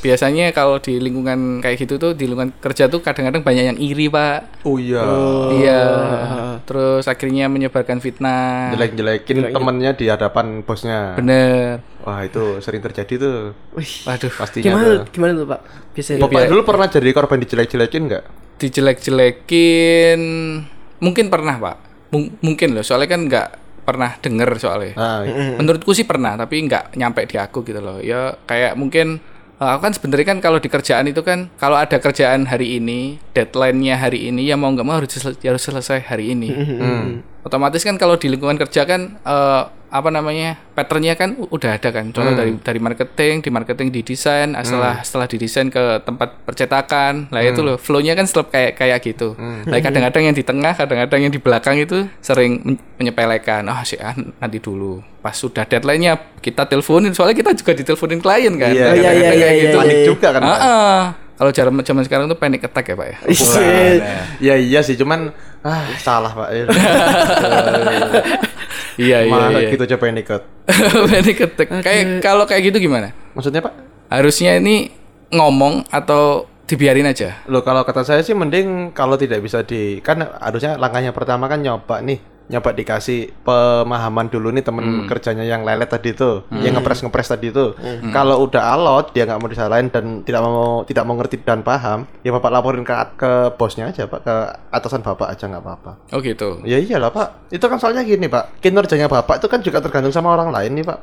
Biasanya 0.00 0.56
kalau 0.56 0.80
di 0.80 0.96
lingkungan 0.96 1.60
kayak 1.60 1.84
gitu 1.84 2.00
tuh 2.00 2.16
di 2.16 2.24
lingkungan 2.24 2.56
kerja 2.56 2.88
tuh 2.88 3.04
kadang-kadang 3.04 3.44
banyak 3.44 3.64
yang 3.68 3.76
iri, 3.76 4.08
Pak. 4.08 4.64
Oh 4.64 4.80
iya. 4.80 5.04
Iya. 5.52 5.82
Terus 6.64 7.12
akhirnya 7.12 7.52
menyebarkan 7.52 8.00
fitnah. 8.00 8.72
Jelek-jelekin 8.72 9.52
temennya 9.52 9.92
di 9.92 10.08
hadapan 10.08 10.64
bosnya. 10.64 11.12
Bener. 11.12 11.84
Wah 12.00 12.24
itu 12.24 12.56
sering 12.64 12.80
terjadi 12.80 13.20
tuh. 13.20 13.52
Wih, 13.76 13.92
Waduh. 14.08 14.32
Pastinya 14.32 14.64
gimana 14.64 14.88
tuh. 14.96 15.12
gimana 15.12 15.32
tuh 15.36 15.46
pak 15.46 15.60
biasanya 15.92 16.20
Bapak 16.24 16.42
dulu 16.48 16.60
pernah 16.64 16.86
jadi 16.88 17.08
korban 17.12 17.36
dijelek-jelekin 17.36 18.02
nggak? 18.08 18.24
Dijelek-jelekin 18.56 20.20
mungkin 21.04 21.28
pernah, 21.28 21.60
Pak. 21.60 21.76
Mung- 22.08 22.32
mungkin 22.40 22.72
loh, 22.72 22.80
soalnya 22.80 23.12
kan 23.12 23.28
nggak 23.28 23.48
pernah 23.82 24.14
denger 24.18 24.50
soalnya. 24.58 24.92
Nah, 24.94 25.58
Menurutku 25.58 25.90
sih 25.92 26.06
pernah, 26.06 26.38
tapi 26.38 26.62
nggak 26.64 26.94
nyampe 26.94 27.26
di 27.26 27.36
aku 27.36 27.62
gitu 27.62 27.82
loh. 27.82 27.98
Ya 27.98 28.38
kayak 28.46 28.78
mungkin 28.78 29.18
eh, 29.58 29.68
aku 29.68 29.80
kan 29.86 29.92
sebenarnya 29.92 30.26
kan 30.34 30.38
kalau 30.38 30.58
di 30.58 30.68
kerjaan 30.70 31.06
itu 31.06 31.22
kan 31.22 31.50
kalau 31.58 31.74
ada 31.74 31.98
kerjaan 31.98 32.46
hari 32.46 32.78
ini, 32.78 33.18
deadline-nya 33.34 33.98
hari 33.98 34.30
ini 34.30 34.46
ya 34.46 34.54
mau 34.54 34.70
nggak 34.70 34.86
mau 34.86 34.96
harus 35.02 35.10
harus 35.18 35.62
selesai 35.62 36.06
hari 36.06 36.34
ini. 36.34 36.50
Otomatis 37.42 37.82
kan 37.82 37.98
kalau 37.98 38.14
di 38.14 38.30
lingkungan 38.30 38.54
kerja 38.54 38.86
kan 38.86 39.18
eh, 39.18 39.62
apa 39.92 40.08
namanya 40.08 40.56
patternnya 40.72 41.12
kan 41.20 41.36
udah 41.36 41.76
ada 41.76 41.92
kan. 41.92 42.16
Contoh 42.16 42.32
dari 42.32 42.56
dari 42.56 42.80
marketing, 42.80 43.44
di 43.44 43.50
marketing 43.52 43.92
di 43.92 44.00
desain, 44.00 44.56
ah, 44.56 44.64
setelah 44.64 45.04
setelah 45.04 45.28
didesain 45.28 45.68
ke 45.68 46.00
tempat 46.08 46.48
percetakan, 46.48 47.28
lah 47.28 47.44
itu 47.44 47.60
loh 47.60 47.76
flow-nya 47.76 48.16
kan 48.16 48.24
selalu 48.24 48.48
kayak 48.48 48.72
kayak 48.80 48.98
gitu. 49.04 49.36
Lah 49.68 49.78
kadang-kadang 49.84 50.32
yang 50.32 50.36
di 50.36 50.40
tengah, 50.40 50.72
kadang-kadang 50.72 51.28
yang 51.28 51.32
di 51.32 51.36
belakang 51.36 51.76
itu 51.76 52.08
sering 52.24 52.64
men- 52.64 52.80
menyepelekan. 52.96 53.68
Oh 53.68 53.84
sih 53.84 54.00
ah, 54.00 54.16
nanti 54.16 54.64
dulu. 54.64 55.04
Pas 55.20 55.36
sudah 55.36 55.68
deadline-nya 55.68 56.40
kita 56.40 56.64
teleponin, 56.64 57.12
soalnya 57.12 57.36
kita 57.36 57.52
juga 57.52 57.76
diteleponin 57.76 58.24
klien 58.24 58.54
kan. 58.56 58.72
Iya, 58.72 58.96
iya, 58.96 58.98
iya, 58.98 59.12
iya, 59.12 59.28
kayak 59.28 59.36
iya, 59.36 59.48
gitu. 59.60 59.76
panik 59.76 59.98
juga 60.08 60.28
kan. 60.32 60.42
Ah, 60.42 60.56
ah. 60.56 61.00
Kalau 61.32 61.50
zaman 61.50 61.82
zaman 61.82 62.04
sekarang 62.06 62.30
tuh 62.30 62.38
panic 62.38 62.62
attack 62.64 62.92
ya 62.92 62.94
pak 62.96 63.06
ya. 63.12 63.16
Isit. 63.28 64.00
Ya 64.38 64.54
iya 64.56 64.80
sih, 64.80 64.96
cuman 64.96 65.36
ah 65.60 65.84
salah 66.00 66.32
pak. 66.32 66.48
Iya 69.00 69.24
iya. 69.24 69.32
Masa 69.32 69.58
iya. 69.60 69.70
gitu 69.72 69.84
coba 69.96 70.04
yang 70.10 70.18
ikut. 70.20 70.42
panic 71.10 71.38
attack. 71.40 71.68
Kayak 71.80 72.04
kalau 72.20 72.44
kayak 72.44 72.72
gitu 72.72 72.88
gimana? 72.88 73.12
Maksudnya 73.36 73.64
pak? 73.64 73.74
Harusnya 74.12 74.60
ini 74.60 74.92
ngomong 75.32 75.88
atau 75.88 76.48
dibiarin 76.68 77.08
aja. 77.08 77.44
Loh 77.48 77.60
kalau 77.60 77.84
kata 77.84 78.04
saya 78.04 78.20
sih 78.24 78.32
mending 78.32 78.96
kalau 78.96 79.20
tidak 79.20 79.44
bisa 79.44 79.60
di 79.64 80.00
kan 80.00 80.24
harusnya 80.40 80.80
langkahnya 80.80 81.12
pertama 81.12 81.44
kan 81.48 81.60
nyoba 81.60 82.00
nih 82.00 82.31
nyoba 82.52 82.76
dikasih 82.76 83.32
pemahaman 83.42 84.28
dulu 84.28 84.52
nih 84.52 84.60
temen 84.60 85.08
kerjanya 85.08 85.42
yang 85.48 85.64
lelet 85.64 85.88
tadi 85.88 86.12
itu 86.12 86.44
yang 86.60 86.76
ngepres 86.76 87.00
ngepres 87.00 87.32
tadi 87.32 87.48
itu. 87.48 87.72
Kalau 88.12 88.44
udah 88.44 88.76
alot 88.76 89.16
dia 89.16 89.24
nggak 89.24 89.40
mau 89.40 89.48
disalahin 89.48 89.88
dan 89.88 90.20
tidak 90.22 90.44
mau 90.44 90.84
tidak 90.84 91.04
mau 91.08 91.16
ngerti 91.16 91.40
dan 91.40 91.64
paham 91.64 92.04
ya 92.20 92.30
bapak 92.36 92.50
laporin 92.52 92.84
ke 92.84 92.94
ke 93.16 93.56
bosnya 93.56 93.88
aja 93.88 94.04
pak. 94.04 94.20
Ke 94.22 94.34
atasan 94.68 95.00
bapak 95.00 95.32
aja 95.32 95.48
nggak 95.48 95.62
apa-apa. 95.64 95.92
Oh 96.12 96.20
gitu. 96.20 96.60
Ya 96.68 96.76
iyalah 96.76 97.08
pak, 97.08 97.48
itu 97.48 97.64
kan 97.64 97.80
soalnya 97.80 98.04
gini 98.04 98.28
pak, 98.28 98.60
kinerjanya 98.60 99.08
bapak 99.08 99.40
itu 99.40 99.48
kan 99.48 99.64
juga 99.64 99.80
tergantung 99.80 100.12
sama 100.12 100.36
orang 100.36 100.52
lain 100.52 100.76
nih 100.76 100.84
pak. 100.84 100.98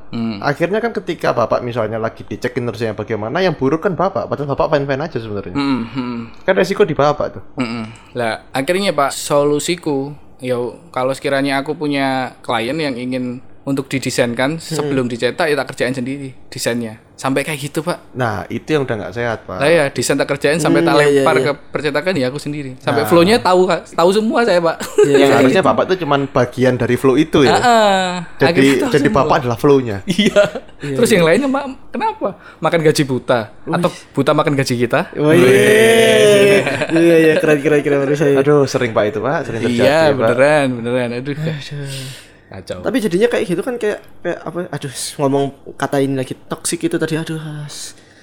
Akhirnya 0.46 0.80
kan 0.80 0.94
ketika 0.94 1.34
bapak 1.34 1.66
misalnya 1.66 1.98
lagi 1.98 2.22
dicek 2.22 2.54
kinerjanya 2.54 2.94
bagaimana, 2.94 3.42
yang 3.42 3.58
buruk 3.58 3.82
kan 3.82 3.98
bapak, 3.98 4.30
padahal 4.30 4.54
bapak 4.54 4.78
fine-fine 4.78 5.02
aja 5.02 5.18
sebenarnya. 5.18 5.56
Hmm, 5.56 5.84
hmm, 5.90 6.20
Kan 6.46 6.54
resiko 6.54 6.86
di 6.86 6.94
bapak 6.94 7.40
tuh. 7.40 7.44
hmm, 7.58 7.70
hmm. 7.70 7.86
Lah 8.14 8.46
akhirnya 8.54 8.94
pak 8.94 9.16
solusiku, 9.16 10.14
ya 10.40 10.56
kalau 10.96 11.12
sekiranya 11.12 11.60
aku 11.60 11.76
punya 11.76 12.36
klien 12.44 12.76
yang 12.80 12.96
ingin 12.96 13.44
untuk 13.70 13.86
didesainkan 13.86 14.58
sebelum 14.58 15.06
dicetak 15.06 15.46
ya 15.46 15.54
tak 15.54 15.68
kerjain 15.70 15.94
sendiri 15.94 16.34
desainnya. 16.50 16.98
Sampai 17.20 17.44
kayak 17.44 17.60
gitu 17.60 17.84
pak. 17.84 18.00
Nah 18.16 18.48
itu 18.50 18.66
yang 18.74 18.88
udah 18.88 18.96
nggak 18.96 19.14
sehat 19.14 19.46
pak. 19.46 19.60
Lah 19.62 19.70
ya 19.70 19.86
desain 19.94 20.18
tak 20.18 20.26
kerjain 20.26 20.58
sampai 20.58 20.82
tak 20.82 20.98
iya, 20.98 21.06
iya, 21.06 21.22
lempar 21.22 21.36
iya. 21.38 21.46
ke 21.46 21.52
percetakan 21.70 22.14
ya 22.18 22.26
aku 22.34 22.40
sendiri. 22.42 22.82
Sampai 22.82 23.06
flow-nya 23.06 23.38
tahu 23.38 23.70
tahu 23.94 24.10
semua 24.10 24.42
saya 24.42 24.58
pak. 24.58 24.82
Yang 25.22 25.32
harusnya 25.38 25.62
bapak 25.62 25.84
tuh 25.94 25.98
cuman 26.02 26.26
bagian 26.32 26.82
dari 26.82 26.96
flow 26.98 27.14
itu 27.14 27.46
ya. 27.46 27.60
Ah, 27.60 28.12
akhirnya 28.42 28.90
jadi 28.90 28.98
jadi 28.98 29.10
semua. 29.14 29.18
bapak 29.22 29.36
adalah 29.46 29.58
flow-nya. 29.62 30.02
Iya. 30.10 30.42
Terus 30.80 31.12
yang 31.12 31.28
lainnya 31.28 31.52
mak 31.52 31.92
kenapa? 31.92 32.40
Makan 32.64 32.80
gaji 32.88 33.04
buta 33.04 33.52
atau 33.52 33.90
buta 34.16 34.32
makan 34.32 34.56
gaji 34.56 34.74
kita? 34.80 35.12
Wah, 35.20 35.36
iya 35.36 35.52
iya 36.96 37.16
iya 37.20 37.34
keren 37.38 37.60
keren 37.60 37.84
keren 37.84 38.00
Aduh 38.42 38.64
sering 38.64 38.96
pak 38.96 39.12
itu 39.12 39.20
pak, 39.20 39.44
sering 39.44 39.62
terjadi. 39.68 39.84
Iya, 39.84 40.00
Pak. 40.16 40.18
beneran, 40.18 40.68
beneran. 40.80 41.10
Aduh. 41.20 41.36
Kacau. 42.50 42.82
tapi 42.82 42.98
jadinya 42.98 43.30
kayak 43.30 43.46
gitu 43.46 43.62
kan 43.62 43.78
kayak 43.78 44.02
kayak 44.26 44.40
apa 44.42 44.66
aduh 44.74 44.90
ngomong 45.22 45.54
kata 45.78 46.02
ini 46.02 46.18
lagi 46.18 46.34
toxic 46.34 46.82
itu 46.82 46.98
tadi 46.98 47.14
aduh. 47.14 47.38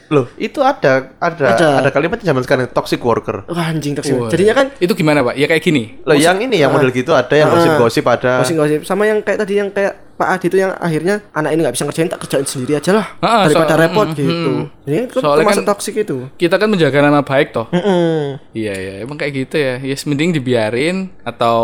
Loh 0.06 0.26
itu 0.38 0.62
ada 0.62 1.18
ada 1.18 1.44
Ada. 1.58 1.68
ada, 1.82 1.90
kalimat 1.90 2.22
zaman 2.22 2.42
sekarang 2.46 2.70
toxic 2.70 3.02
worker. 3.02 3.42
Wah, 3.50 3.66
anjing 3.74 3.98
toxic 3.98 4.14
Wah. 4.14 4.30
jadinya 4.30 4.54
kan 4.54 4.70
itu 4.78 4.94
gimana, 4.94 5.26
Pak? 5.26 5.34
Ya 5.34 5.50
kayak 5.50 5.62
gini. 5.66 5.98
Loh 6.06 6.14
yang 6.14 6.38
ini 6.38 6.62
yang 6.62 6.70
model 6.70 6.94
gitu 6.94 7.10
ada 7.10 7.34
yang 7.34 7.50
gosip-gosip 7.50 8.06
ada. 8.06 8.38
gosip-gosip 8.38 8.86
sama 8.86 9.10
yang 9.10 9.18
kayak 9.26 9.42
tadi 9.42 9.58
yang 9.58 9.74
kayak 9.74 10.05
Pak 10.16 10.28
Adi 10.30 10.46
itu 10.46 10.56
yang 10.56 10.72
akhirnya 10.74 11.20
anak 11.30 11.50
ini 11.50 11.60
nggak 11.60 11.74
bisa 11.74 11.84
ngerjain 11.84 12.08
tak 12.08 12.20
kerjain 12.20 12.42
sendiri 12.42 12.72
aja 12.74 12.90
lah 12.90 13.06
Ah, 13.18 13.44
daripada 13.44 13.74
so- 13.74 13.80
repot 13.80 14.08
mm, 14.08 14.16
gitu 14.16 14.52
ini 14.82 14.96
kan 15.04 15.18
Soalnya 15.18 15.38
termasuk 15.42 15.60
kan- 15.60 15.70
toxic 15.70 15.94
itu 15.98 16.16
Kita 16.34 16.56
kan 16.56 16.68
menjaga 16.68 16.98
nama 17.00 17.20
baik 17.20 17.50
toh. 17.50 17.66
Mm-mm. 17.68 18.38
Iya, 18.52 18.74
iya. 18.74 18.94
Emang 19.00 19.14
kayak 19.14 19.32
gitu 19.36 19.56
ya. 19.56 19.76
Yes, 19.78 20.04
mending 20.04 20.30
dibiarin 20.30 21.10
atau 21.20 21.58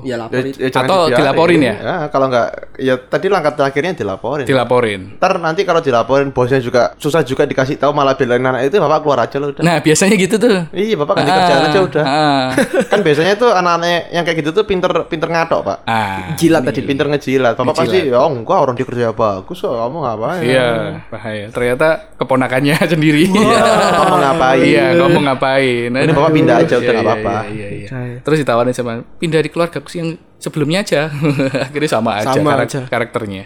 ya 0.00 0.16
lapor 0.16 0.32
Ya, 0.34 0.48
ya 0.48 0.68
Atau 0.70 0.80
dibiarin. 1.04 1.18
dilaporin 1.18 1.60
ya? 1.60 1.74
kalau 2.08 2.26
nggak 2.26 2.48
ya 2.78 2.94
tadi 2.98 3.26
langkah 3.28 3.52
terakhirnya 3.54 3.92
dilaporin. 3.92 4.44
dilaporin. 4.44 5.00
Ntar 5.14 5.38
nanti 5.38 5.62
kalau 5.62 5.78
dilaporin 5.78 6.30
bosnya 6.30 6.58
juga 6.58 6.96
susah 6.96 7.20
juga 7.20 7.44
dikasih 7.44 7.76
tahu 7.76 7.92
malah 7.92 8.14
belain 8.14 8.40
anak 8.40 8.64
itu 8.64 8.76
bapak 8.78 8.98
keluar 9.00 9.18
aja 9.22 9.36
loh 9.36 9.50
udah. 9.50 9.60
Nah, 9.60 9.76
biasanya 9.78 10.14
gitu 10.16 10.36
tuh. 10.36 10.64
Iya 10.72 10.96
bapak 10.96 11.14
ganti 11.14 11.30
kerjaan 11.32 11.62
aja 11.64 11.80
udah. 11.80 12.04
Ah. 12.04 12.46
kan 12.86 13.00
biasanya 13.00 13.34
tuh 13.36 13.50
anak-anak 13.50 13.86
yang 14.10 14.24
kayak 14.24 14.38
gitu 14.40 14.50
tuh 14.52 14.64
pinter 14.64 14.88
pinter 15.04 15.28
ngatok 15.28 15.60
pak. 15.62 15.78
Ah. 15.84 16.32
jilat 16.34 16.64
tadi 16.64 16.80
Pinter 16.80 17.06
ngejilat. 17.06 17.54
Bapak 17.54 17.83
pasti 17.84 17.98
ya 18.04 18.20
enggak 18.20 18.58
orang 18.58 18.74
dia 18.74 18.84
kerja 18.84 19.06
bagus 19.10 19.56
kok 19.56 19.70
kamu 19.70 19.96
ngapain? 20.00 20.40
Iya, 20.40 20.68
bahaya. 21.06 21.46
Ternyata 21.48 21.88
keponakannya 22.16 22.76
sendiri. 22.92 23.24
Kamu 23.28 24.16
ngapain? 24.16 24.60
Iya, 24.60 24.86
ngomong 24.96 25.22
ngapain. 25.24 25.88
Ini 25.90 26.10
bapak 26.10 26.32
pindah 26.32 26.56
aja, 26.58 26.74
udah 26.76 26.92
nggak 26.92 27.04
apa-apa. 27.04 27.36
Iya, 27.46 27.50
iya, 27.50 27.68
iya. 27.70 27.88
Saya. 27.88 28.16
Terus 28.20 28.38
ditawarin 28.40 28.72
sama 28.72 28.92
pindah 29.14 29.38
di 29.38 29.48
keluarga 29.48 29.78
yang 29.92 30.08
sebelumnya 30.36 30.80
aja. 30.80 31.08
Akhirnya 31.66 31.90
sama 31.90 32.10
aja, 32.16 32.32
Sama 32.32 32.50
karak- 32.50 32.66
aja. 32.66 32.80
karakternya. 32.86 33.44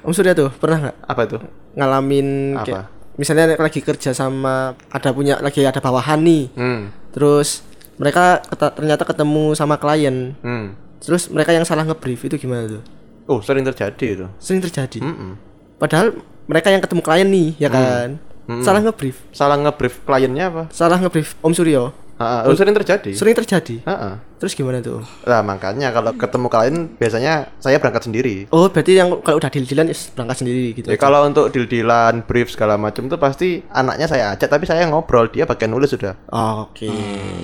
Om 0.00 0.12
Surya 0.12 0.32
tuh 0.32 0.50
pernah 0.52 0.78
nggak 0.80 0.96
Apa 1.02 1.20
itu? 1.24 1.38
ngalamin 1.74 2.28
Apa? 2.54 2.64
kayak 2.64 2.84
misalnya 3.14 3.44
lagi 3.54 3.80
kerja 3.80 4.10
sama 4.10 4.72
ada 4.86 5.08
punya 5.10 5.36
lagi 5.38 5.60
ada 5.60 5.76
bawahan 5.76 6.16
nih 6.18 6.52
Hmm. 6.52 6.88
terus 7.10 7.64
mereka 7.96 8.40
ternyata 8.70 9.02
ketemu 9.02 9.52
sama 9.52 9.76
klien 9.76 10.36
Hmm. 10.38 10.72
terus 10.98 11.26
mereka 11.26 11.50
yang 11.50 11.64
salah 11.64 11.82
ngebrief 11.82 12.22
itu 12.22 12.36
gimana 12.38 12.68
tuh 12.70 12.82
Oh 13.26 13.42
sering 13.42 13.66
terjadi 13.66 14.06
itu. 14.06 14.26
sering 14.38 14.62
terjadi 14.62 15.02
Mm-mm. 15.02 15.34
padahal 15.76 16.14
mereka 16.46 16.70
yang 16.70 16.82
ketemu 16.82 17.02
klien 17.02 17.28
nih 17.28 17.48
ya 17.58 17.68
kan 17.68 18.22
salah 18.62 18.78
ngebrief 18.78 19.18
Salah 19.34 19.58
ngebrief 19.58 19.98
kliennya 20.06 20.44
apa? 20.46 20.62
salah 20.70 21.02
ngebrief 21.02 21.34
Om 21.42 21.52
Suryo 21.52 21.90
Heeh, 22.16 22.48
oh, 22.48 22.56
sering 22.56 22.72
terjadi. 22.72 23.12
Sering 23.12 23.36
terjadi. 23.36 23.84
Heeh. 23.84 24.14
Terus 24.40 24.56
gimana 24.56 24.80
tuh? 24.80 25.04
Nah, 25.28 25.44
makanya 25.44 25.92
kalau 25.92 26.16
ketemu 26.16 26.48
kalian 26.48 26.76
biasanya 26.96 27.52
saya 27.60 27.76
berangkat 27.76 28.08
sendiri. 28.08 28.48
Oh, 28.48 28.72
berarti 28.72 28.96
yang 28.96 29.20
kalau 29.20 29.36
udah 29.36 29.52
deal-dealan 29.52 29.92
berangkat 29.92 30.36
sendiri 30.40 30.72
gitu. 30.72 30.88
Ya 30.88 30.96
kalau 30.96 31.28
untuk 31.28 31.52
deal-dealan, 31.52 32.24
brief 32.24 32.48
segala 32.48 32.80
macam 32.80 33.12
tuh 33.12 33.20
pasti 33.20 33.60
anaknya 33.68 34.08
saya 34.08 34.32
ajak 34.32 34.48
tapi 34.48 34.64
saya 34.64 34.88
ngobrol, 34.88 35.28
dia 35.28 35.44
bagian 35.44 35.68
nulis 35.76 35.92
sudah. 35.92 36.16
Oh, 36.32 36.72
Oke. 36.72 36.88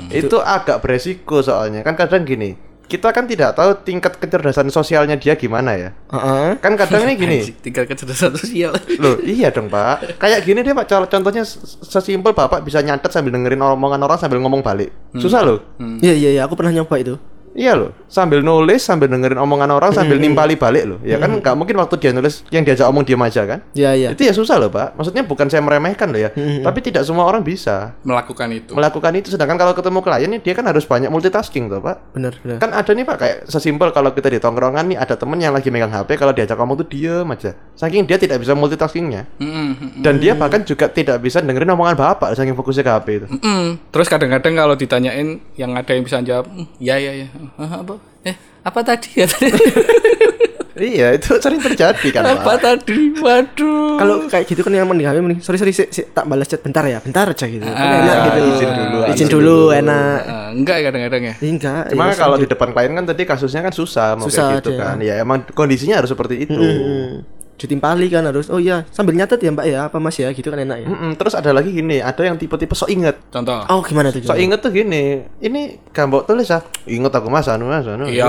Itu 0.08 0.40
agak 0.40 0.80
beresiko 0.80 1.44
soalnya. 1.44 1.84
Kan 1.84 1.92
kadang 1.92 2.24
gini, 2.24 2.56
kita 2.92 3.08
kan 3.08 3.24
tidak 3.24 3.56
tahu 3.56 3.72
tingkat 3.80 4.20
kecerdasan 4.20 4.68
sosialnya 4.68 5.16
dia 5.16 5.32
gimana 5.32 5.72
ya. 5.72 5.90
Heeh. 6.12 6.60
Kan 6.60 6.76
kadang 6.76 7.08
ini 7.08 7.16
gini. 7.16 7.38
tinggal 7.58 7.88
kecerdasan 7.88 8.36
sosial 8.36 8.76
Loh, 9.00 9.16
iya 9.24 9.48
dong, 9.48 9.72
Pak. 9.72 10.20
Kayak 10.20 10.44
gini 10.44 10.60
deh, 10.60 10.76
Pak. 10.76 10.84
Contoh- 10.84 11.08
Contohnya 11.08 11.48
sesimpel 11.80 12.34
Bapak 12.34 12.60
bisa 12.60 12.82
nyatet 12.82 13.08
sambil 13.08 13.32
dengerin 13.32 13.62
omongan 13.62 14.02
orang 14.02 14.20
sambil 14.20 14.42
ngomong 14.42 14.60
balik. 14.60 14.92
Susah 15.16 15.40
loh. 15.40 15.62
Iya 16.02 16.12
iya 16.12 16.30
iya, 16.34 16.42
aku 16.44 16.52
pernah 16.52 16.74
nyoba 16.74 16.98
itu. 16.98 17.14
Iya 17.52 17.76
loh, 17.76 17.92
sambil 18.08 18.40
nulis, 18.40 18.80
sambil 18.80 19.12
dengerin 19.12 19.36
omongan 19.36 19.68
orang, 19.68 19.92
sambil 19.92 20.16
nimpali 20.16 20.56
balik 20.56 20.84
loh. 20.88 20.98
Ya 21.04 21.16
kan 21.16 21.36
nggak 21.36 21.52
mungkin 21.52 21.76
waktu 21.76 22.00
dia 22.00 22.10
nulis 22.10 22.48
yang 22.48 22.64
diajak 22.64 22.88
omong 22.88 23.04
diam 23.04 23.20
aja 23.20 23.44
kan? 23.44 23.60
Iya 23.72 23.92
iya. 23.92 24.08
Itu 24.16 24.24
ya 24.24 24.32
susah 24.32 24.56
loh, 24.56 24.72
Pak. 24.72 24.96
Maksudnya 24.96 25.20
bukan 25.22 25.46
saya 25.46 25.60
meremehkan 25.60 26.08
loh 26.08 26.20
ya, 26.20 26.30
tapi 26.64 26.80
tidak 26.80 27.04
semua 27.04 27.28
orang 27.28 27.44
bisa 27.44 27.92
melakukan 28.02 28.48
itu 28.50 28.72
melakukan 28.72 29.12
itu. 29.14 29.28
Sedangkan 29.28 29.56
kalau 29.56 29.72
ketemu 29.72 30.00
klien 30.00 30.28
nih, 30.32 30.40
dia 30.40 30.54
kan 30.56 30.64
harus 30.64 30.88
banyak 30.88 31.12
multitasking 31.12 31.68
tuh, 31.68 31.84
Pak. 31.84 32.16
Bener 32.16 32.32
bener. 32.40 32.56
Kan 32.56 32.72
ada 32.72 32.88
nih 32.88 33.04
Pak 33.04 33.16
kayak 33.16 33.36
sesimpel 33.46 33.92
kalau 33.92 34.16
kita 34.16 34.32
di 34.32 34.40
tongkrongan 34.40 34.88
nih 34.88 34.96
ada 34.96 35.12
temen 35.14 35.36
yang 35.36 35.52
lagi 35.52 35.68
megang 35.68 35.92
HP 35.92 36.16
kalau 36.16 36.32
diajak 36.32 36.56
ngomong 36.56 36.80
tuh 36.80 36.88
diem 36.88 37.28
aja. 37.28 37.52
Saking 37.76 38.08
dia 38.08 38.16
tidak 38.16 38.40
bisa 38.40 38.56
multitaskingnya. 38.56 39.28
Mm-mm, 39.36 40.00
Dan 40.00 40.16
dia 40.16 40.32
bahkan 40.32 40.64
juga 40.64 40.88
tidak 40.88 41.20
bisa 41.20 41.38
dengerin 41.38 41.68
omongan 41.68 41.94
bapak 41.94 42.32
saking 42.32 42.54
fokusnya 42.54 42.80
ke 42.80 42.92
HP 42.92 43.08
itu. 43.14 43.26
mm-mm. 43.28 43.64
terus 43.92 44.08
kadang-kadang 44.08 44.54
kalau 44.54 44.72
ditanyain 44.72 45.36
yang 45.54 45.72
ada 45.72 45.90
yang 45.90 46.00
bisa 46.02 46.22
jawab 46.22 46.48
"Mm, 46.48 46.66
ya 46.78 46.96
ya 46.96 47.12
ya 47.12 47.28
apa 47.56 47.94
eh 48.22 48.36
apa 48.62 48.80
tadi 48.80 49.08
ya 49.14 49.26
tadi 49.26 49.50
Iya, 50.72 51.14
itu 51.14 51.36
sering 51.36 51.60
terjadi 51.60 52.08
kan, 52.10 52.24
apa 52.24 52.42
Pak. 52.48 52.56
tadi 52.58 53.12
waduh 53.14 54.00
Kalau 54.00 54.24
kayak 54.24 54.48
gitu 54.48 54.64
kan 54.64 54.72
yang 54.72 54.88
mending 54.88 55.04
kami 55.04 55.20
mending 55.20 55.38
sorry 55.38 55.54
sorry 55.54 55.70
si, 55.70 55.84
si, 55.86 56.00
tak 56.08 56.24
balas 56.24 56.48
chat 56.48 56.58
bentar 56.58 56.80
ya, 56.82 56.96
bentar 56.98 57.28
aja 57.28 57.44
gitu. 57.44 57.60
Kan 57.60 57.76
enak 57.76 58.08
Ah, 58.10 58.24
gitu. 58.26 58.40
izin 58.50 58.70
dulu, 58.72 58.98
Izin 59.04 59.12
izin 59.12 59.28
dulu 59.28 59.56
enak. 59.70 60.18
Ah, 60.24 60.48
enggak 60.50 60.76
ya 60.80 60.84
kadang-kadang 60.88 61.22
ya 61.22 61.34
Enggak. 61.38 61.82
Cuma 61.92 62.04
ya, 62.08 62.14
kalau 62.16 62.36
di 62.36 62.48
depan 62.48 62.68
klien 62.72 62.92
kan 62.96 63.04
tadi 63.04 63.22
kasusnya 63.22 63.60
kan 63.60 63.70
susah 63.70 64.16
mau 64.16 64.24
Susah 64.26 64.42
kayak 64.48 64.58
gitu 64.58 64.70
aja. 64.72 64.80
kan. 64.82 64.96
Ya 64.98 65.14
emang 65.20 65.44
kondisinya 65.46 66.00
harus 66.00 66.08
seperti 66.08 66.40
itu. 66.40 66.56
Hmm, 66.56 67.20
ditimpali 67.62 68.10
kan 68.10 68.26
harus. 68.26 68.50
Oh 68.50 68.58
iya, 68.58 68.82
sambil 68.90 69.14
nyatet 69.14 69.38
ya 69.38 69.54
Mbak 69.54 69.66
ya, 69.66 69.78
apa 69.86 69.96
Mas 69.96 70.18
ya, 70.18 70.28
gitu 70.28 70.50
kan 70.50 70.58
enak 70.58 70.82
ya. 70.82 70.88
Mm-mm, 70.90 71.14
Terus 71.14 71.32
ada 71.32 71.54
lagi 71.54 71.70
gini, 71.70 72.02
ada 72.02 72.18
yang 72.20 72.34
tipe-tipe 72.34 72.74
sok 72.74 72.90
inget. 72.90 73.16
contoh 73.30 73.62
Oh 73.70 73.80
gimana 73.80 74.10
tuh? 74.10 74.20
Sok 74.20 74.36
inget 74.36 74.58
tuh 74.58 74.74
gini, 74.74 75.22
ini 75.38 75.78
gambok 75.90 76.26
tulis 76.26 76.50
ah, 76.50 76.60
inget 76.84 77.12
aku 77.12 77.30
mas, 77.30 77.46
anu 77.46 77.70
mas, 77.70 77.86
anu. 77.86 78.10
Iya. 78.10 78.26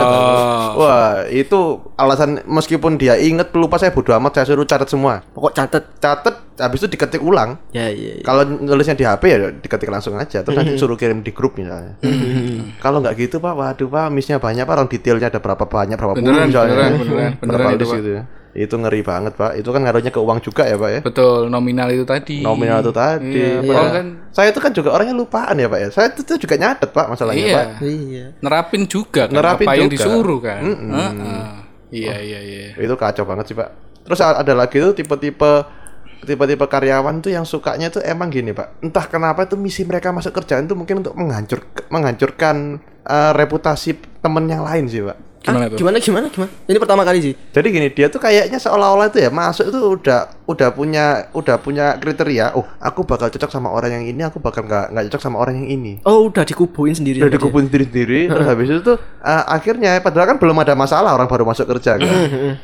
Wah, 0.74 1.26
itu 1.26 1.60
alasan 1.96 2.46
meskipun 2.46 2.96
dia 2.96 3.17
inget 3.17 3.50
lupa 3.54 3.76
saya 3.76 3.89
bodo 3.89 4.13
amat, 4.13 4.38
saya 4.38 4.54
suruh 4.54 4.63
catat 4.63 4.88
semua. 4.88 5.26
Pokok 5.34 5.52
catet. 5.52 5.84
Catat, 5.98 6.36
habis 6.60 6.84
itu 6.84 6.93
diketik 6.93 7.24
ulang. 7.24 7.58
Ya 7.72 7.88
iya. 7.88 8.19
iya. 8.19 8.24
Kalau 8.24 8.43
nulisnya 8.46 8.93
di 8.93 9.06
HP 9.08 9.24
ya 9.26 9.38
diketik 9.50 9.88
langsung 9.88 10.13
aja, 10.15 10.43
terus 10.43 10.54
nanti 10.54 10.76
suruh 10.76 10.93
kirim 10.93 11.24
di 11.24 11.32
grup 11.32 11.56
misalnya. 11.56 11.98
Kalau 12.78 13.00
nggak 13.00 13.15
gitu 13.17 13.39
pak, 13.39 13.54
waduh 13.56 13.88
pak, 13.88 14.12
missnya 14.12 14.38
banyak 14.38 14.63
pak, 14.63 14.74
orang 14.76 14.89
detailnya 14.91 15.28
ada 15.32 15.39
berapa 15.39 15.63
banyak, 15.63 15.96
berapa 15.96 16.13
puluh 16.13 16.24
Beneran, 16.24 16.48
misalnya. 16.50 16.74
beneran, 16.76 16.91
beneran, 17.00 17.32
Berapa 17.39 17.41
beneran 17.41 17.72
itu, 17.72 17.80
list 17.80 17.89
Pak. 17.89 18.00
gitu 18.00 18.10
ya. 18.12 18.24
Itu 18.53 18.77
ngeri 18.77 19.01
banget 19.01 19.33
pak, 19.33 19.57
itu 19.57 19.65
kan 19.65 19.81
ngaruhnya 19.81 20.09
ke 20.09 20.21
uang 20.21 20.37
juga 20.39 20.69
ya 20.69 20.77
pak 20.77 20.89
ya. 20.89 20.99
betul 21.01 21.49
nominal 21.49 21.89
itu 21.89 22.05
tadi 22.05 22.45
Nominal 22.45 22.85
itu 22.85 22.93
tadi. 22.93 23.33
Iya, 23.33 23.65
Padahal 23.65 23.89
kan 23.89 24.05
Saya 24.29 24.47
itu 24.53 24.59
kan 24.61 24.71
juga 24.71 24.89
orangnya 24.93 25.15
lupaan 25.17 25.57
ya 25.57 25.65
pak 25.65 25.79
ya. 25.81 25.87
Saya 25.89 26.07
itu 26.13 26.33
juga 26.37 26.55
nyatet 26.55 26.89
pak 26.89 27.05
masalahnya 27.09 27.41
iya 27.41 27.55
pak. 27.57 27.67
Iya. 27.81 28.25
nerapin 28.39 28.85
juga 28.85 29.25
kan 29.25 29.33
Nerapin 29.33 29.65
apa 29.65 29.73
yang 29.73 29.89
juga. 29.89 29.95
disuruh 29.97 30.39
kan 30.39 30.61
Mm-mm. 30.61 30.93
Heeh. 30.93 31.45
iya 31.91 32.15
iya 32.17 32.39
iya 32.39 32.65
Itu 32.77 32.93
kacau 32.93 33.25
banget 33.25 33.49
sih 33.49 33.57
pak. 33.57 33.69
Terus 34.03 34.19
ada 34.19 34.53
lagi 34.53 34.77
tuh 34.77 34.93
tipe-tipe 34.93 35.51
tipe-tipe 36.21 36.63
karyawan 36.63 37.19
tuh 37.19 37.31
yang 37.31 37.43
sukanya 37.43 37.89
tuh 37.89 37.99
emang 37.99 38.29
gini 38.29 38.53
pak. 38.53 38.79
Entah 38.79 39.05
kenapa 39.05 39.43
tuh 39.43 39.57
misi 39.57 39.81
mereka 39.83 40.09
masuk 40.09 40.29
kerjaan 40.31 40.69
tuh 40.69 40.77
mungkin 40.77 41.01
untuk 41.01 41.17
menghancur 41.17 41.59
menghancurkan 41.89 42.77
eh, 43.03 43.31
reputasi 43.33 43.97
temen 44.21 44.45
yang 44.45 44.61
lain 44.61 44.85
sih 44.85 45.01
pak. 45.01 45.17
Gimana 45.43 45.60
Ah, 45.60 45.69
tuh 45.69 45.77
Gimana 45.77 45.97
gimana 45.97 46.25
gimana? 46.27 46.51
Ini 46.63 46.77
pertama 46.77 47.03
kali 47.03 47.19
sih. 47.21 47.34
Jadi 47.51 47.67
gini 47.69 47.88
dia 47.89 48.08
tuh 48.08 48.17
kayaknya 48.17 48.58
seolah-olah 48.58 49.08
itu 49.08 49.19
ya 49.19 49.29
masuk 49.29 49.67
itu 49.67 49.79
udah 49.93 50.19
udah 50.43 50.69
punya 50.69 51.06
udah 51.32 51.56
punya 51.58 51.95
kriteria. 51.95 52.51
Oh 52.53 52.63
aku 52.77 53.03
bakal 53.03 53.27
cocok 53.27 53.47
sama 53.49 53.67
orang 53.67 53.91
yang 53.93 54.06
ini, 54.06 54.21
aku 54.21 54.39
bakal 54.39 54.63
nggak 54.63 54.89
nggak 54.89 55.03
cocok 55.08 55.21
sama 55.21 55.38
orang 55.38 55.56
yang 55.58 55.69
ini. 55.69 55.93
Oh 56.01 56.25
udah 56.25 56.41
dikubuin 56.41 56.91
sendiri. 56.91 57.19
udah 57.19 57.27
sama 57.27 57.29
dia. 57.29 57.38
dikubun 57.38 57.62
sendiri-sendiri 57.65 58.19
terus 58.32 58.45
habis 58.45 58.67
itu 58.69 58.82
tuh 58.82 58.95
eh, 58.97 59.43
akhirnya 59.45 59.99
padahal 59.99 60.25
kan 60.25 60.38
belum 60.38 60.58
ada 60.58 60.73
masalah 60.73 61.12
orang 61.12 61.27
baru 61.27 61.43
masuk 61.43 61.67
kerja 61.67 61.95
kan 61.95 62.08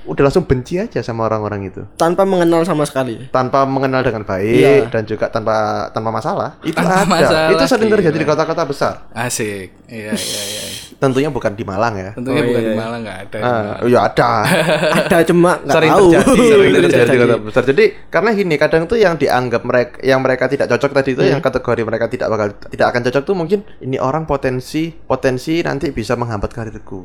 udah 0.06 0.24
langsung 0.24 0.44
benci 0.44 0.76
aja 0.76 1.00
sama 1.00 1.26
orang-orang 1.26 1.68
itu 1.68 1.82
Tanpa 1.96 2.24
mengenal 2.24 2.64
sama 2.64 2.84
sekali. 2.84 3.28
tanpa 3.30 3.64
mengenal 3.66 4.00
dengan 4.02 4.24
baik 4.24 4.48
Iya. 4.56 4.88
dan 4.88 5.04
juga 5.04 5.28
tanpa 5.28 5.56
tanpa 5.90 6.10
masalah 6.10 6.56
itu 6.62 6.74
Tanpa 6.74 6.96
ada 6.96 7.06
masalah, 7.06 7.50
itu 7.50 7.64
sering 7.66 7.90
terjadi 7.90 8.16
di 8.16 8.26
kota-kota 8.26 8.64
besar 8.64 8.94
asik 9.12 9.68
iya 9.86 10.12
iya 10.12 10.42
iya 10.46 10.64
tentunya 11.00 11.32
bukan 11.32 11.56
di 11.56 11.64
Malang 11.64 11.96
ya 11.96 12.10
tentunya 12.12 12.44
Oh, 12.44 12.48
bukan 12.52 12.60
iya, 12.60 12.68
di 12.68 12.74
iya. 12.76 12.82
Malang 12.84 13.00
nggak 13.02 13.18
ada 13.24 13.38
Ah, 13.40 13.74
ya 13.88 14.00
ada 14.04 14.30
Ada 15.08 15.18
cuma 15.26 15.52
nggak 15.58 15.72
sering 15.74 15.92
tahu. 15.92 16.08
terjadi 16.12 16.44
sering 16.44 16.72
terjadi 16.76 17.08
di 17.08 17.18
kota 17.18 17.36
besar 17.40 17.64
jadi 17.64 17.84
karena 18.08 18.30
gini 18.32 18.56
kadang 18.56 18.84
tuh 18.84 18.98
yang 19.00 19.16
dianggap 19.16 19.62
mereka 19.64 19.96
yang 20.04 20.20
mereka 20.20 20.46
tidak 20.46 20.68
cocok 20.68 20.92
tadi 20.92 21.10
itu 21.16 21.24
yang 21.24 21.40
kategori 21.40 21.82
mereka 21.82 22.06
tidak 22.06 22.28
bakal 22.28 22.48
tidak 22.68 22.88
akan 22.92 23.02
cocok 23.08 23.24
tuh 23.24 23.34
mungkin 23.34 23.60
ini 23.80 23.96
orang 23.96 24.24
potensi 24.24 24.92
potensi 24.92 25.64
nanti 25.64 25.90
bisa 25.90 26.14
menghambat 26.14 26.52
karirku 26.52 27.02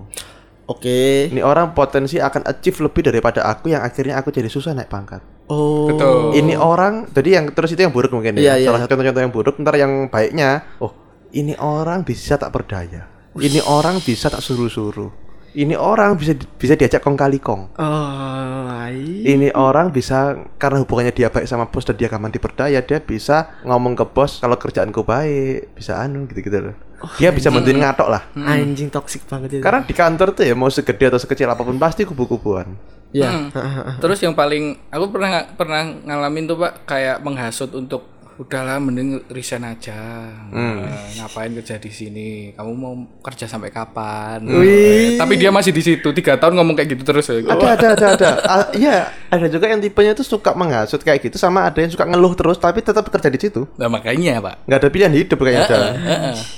Oke. 0.64 1.28
Ini 1.28 1.44
orang 1.44 1.76
potensi 1.76 2.16
akan 2.16 2.48
achieve 2.48 2.80
lebih 2.80 3.04
daripada 3.04 3.44
aku 3.44 3.68
yang 3.68 3.84
akhirnya 3.84 4.16
aku 4.16 4.32
jadi 4.32 4.48
susah 4.48 4.72
naik 4.72 4.88
pangkat. 4.88 5.20
Oh. 5.44 5.92
betul 5.92 6.32
Ini 6.32 6.56
orang, 6.56 7.04
jadi 7.12 7.36
yang 7.36 7.52
terus 7.52 7.76
itu 7.76 7.84
yang 7.84 7.92
buruk 7.92 8.16
mungkin 8.16 8.32
Iya, 8.40 8.56
ya. 8.56 8.64
iya. 8.64 8.66
Salah 8.72 8.80
satu 8.80 8.96
contoh 8.96 9.20
yang 9.20 9.28
buruk, 9.28 9.60
ntar 9.60 9.76
yang 9.76 10.08
baiknya, 10.08 10.64
oh 10.80 10.96
ini 11.36 11.52
orang 11.60 12.00
bisa 12.00 12.40
tak 12.40 12.48
berdaya. 12.48 13.04
Ini 13.34 13.60
orang 13.66 13.98
bisa 13.98 14.30
tak 14.30 14.42
suruh-suruh. 14.42 15.10
Ini 15.54 15.78
orang 15.78 16.18
bisa 16.18 16.34
bisa 16.34 16.74
diajak 16.74 16.98
kong 16.98 17.14
kali 17.14 17.38
kong. 17.38 17.78
Oh, 17.78 18.66
ai. 18.66 19.22
Ini 19.22 19.54
orang 19.54 19.94
bisa 19.94 20.34
karena 20.58 20.82
hubungannya 20.82 21.14
dia 21.14 21.30
baik 21.30 21.46
sama 21.46 21.70
bos 21.70 21.86
dan 21.86 21.94
dia 21.94 22.10
gampang 22.10 22.34
diperdaya, 22.34 22.82
dia 22.82 22.98
bisa 22.98 23.62
ngomong 23.62 23.94
ke 23.94 24.02
bos 24.02 24.42
kalau 24.42 24.58
kerjaanku 24.58 25.06
baik, 25.06 25.78
bisa 25.78 26.02
anu 26.02 26.26
gitu-gitu 26.26 26.58
loh. 26.58 26.76
Dia 27.22 27.30
bisa 27.30 27.54
bantuin 27.54 27.78
ngatok 27.78 28.08
lah. 28.10 28.22
Anjing 28.34 28.90
toksik 28.90 29.30
banget 29.30 29.58
itu. 29.58 29.62
Karena 29.62 29.86
di 29.86 29.94
kantor 29.94 30.34
tuh 30.34 30.42
ya 30.42 30.58
mau 30.58 30.70
segede 30.72 31.06
atau 31.14 31.20
sekecil 31.22 31.46
apa 31.46 31.62
pun 31.62 31.78
pasti 31.78 32.02
kubu-kubuan. 32.02 32.74
ya. 33.14 33.30
Hmm. 33.30 33.54
Terus 34.02 34.18
yang 34.26 34.34
paling 34.34 34.74
aku 34.90 35.06
pernah 35.14 35.46
pernah 35.54 35.86
ngalamin 35.86 36.50
tuh 36.50 36.58
Pak 36.58 36.72
kayak 36.82 37.22
menghasut 37.22 37.70
untuk 37.78 38.13
udahlah 38.36 38.76
mending 38.76 39.22
resign 39.28 39.62
aja. 39.62 40.26
Eh, 40.48 40.82
ngapain 41.16 41.52
kerja 41.52 41.76
di 41.76 41.88
sini? 41.88 42.28
Kamu 42.50 42.72
mau 42.72 42.92
kerja 43.20 43.44
sampai 43.44 43.68
kapan? 43.68 44.42
Eh, 44.44 45.14
Tapi 45.14 45.34
dia 45.34 45.48
masih 45.48 45.70
di 45.70 45.80
situ 45.80 46.08
tiga 46.10 46.34
tahun 46.34 46.54
ngomong 46.54 46.74
kayak 46.74 46.88
gitu 46.90 47.02
terus. 47.04 47.26
ya. 47.26 47.40
ada 47.40 47.68
ada 47.72 47.86
ada 47.92 48.06
ada 48.10 48.28
Ah, 48.44 48.66
iya 48.72 48.96
ada 49.28 49.46
juga 49.46 49.66
yang 49.66 49.78
tipenya 49.78 50.12
tuh 50.12 50.24
suka 50.24 50.52
menghasut 50.52 50.98
kayak 50.98 51.22
gitu 51.22 51.36
sama 51.36 51.64
ada 51.64 51.76
yang 51.76 51.88
suka 51.88 52.04
ngeluh 52.04 52.32
terus 52.32 52.56
tapi 52.56 52.80
tetap 52.80 53.04
kerja 53.04 53.26
di 53.26 53.38
situ 53.38 53.66
Nah 53.74 53.86
makanya 53.86 54.38
Pak. 54.38 54.54
nggak 54.64 54.78
ada 54.78 54.88
pilihan 54.88 55.12
hidup 55.12 55.38
kayaknya 55.38 55.62
ada 55.64 55.78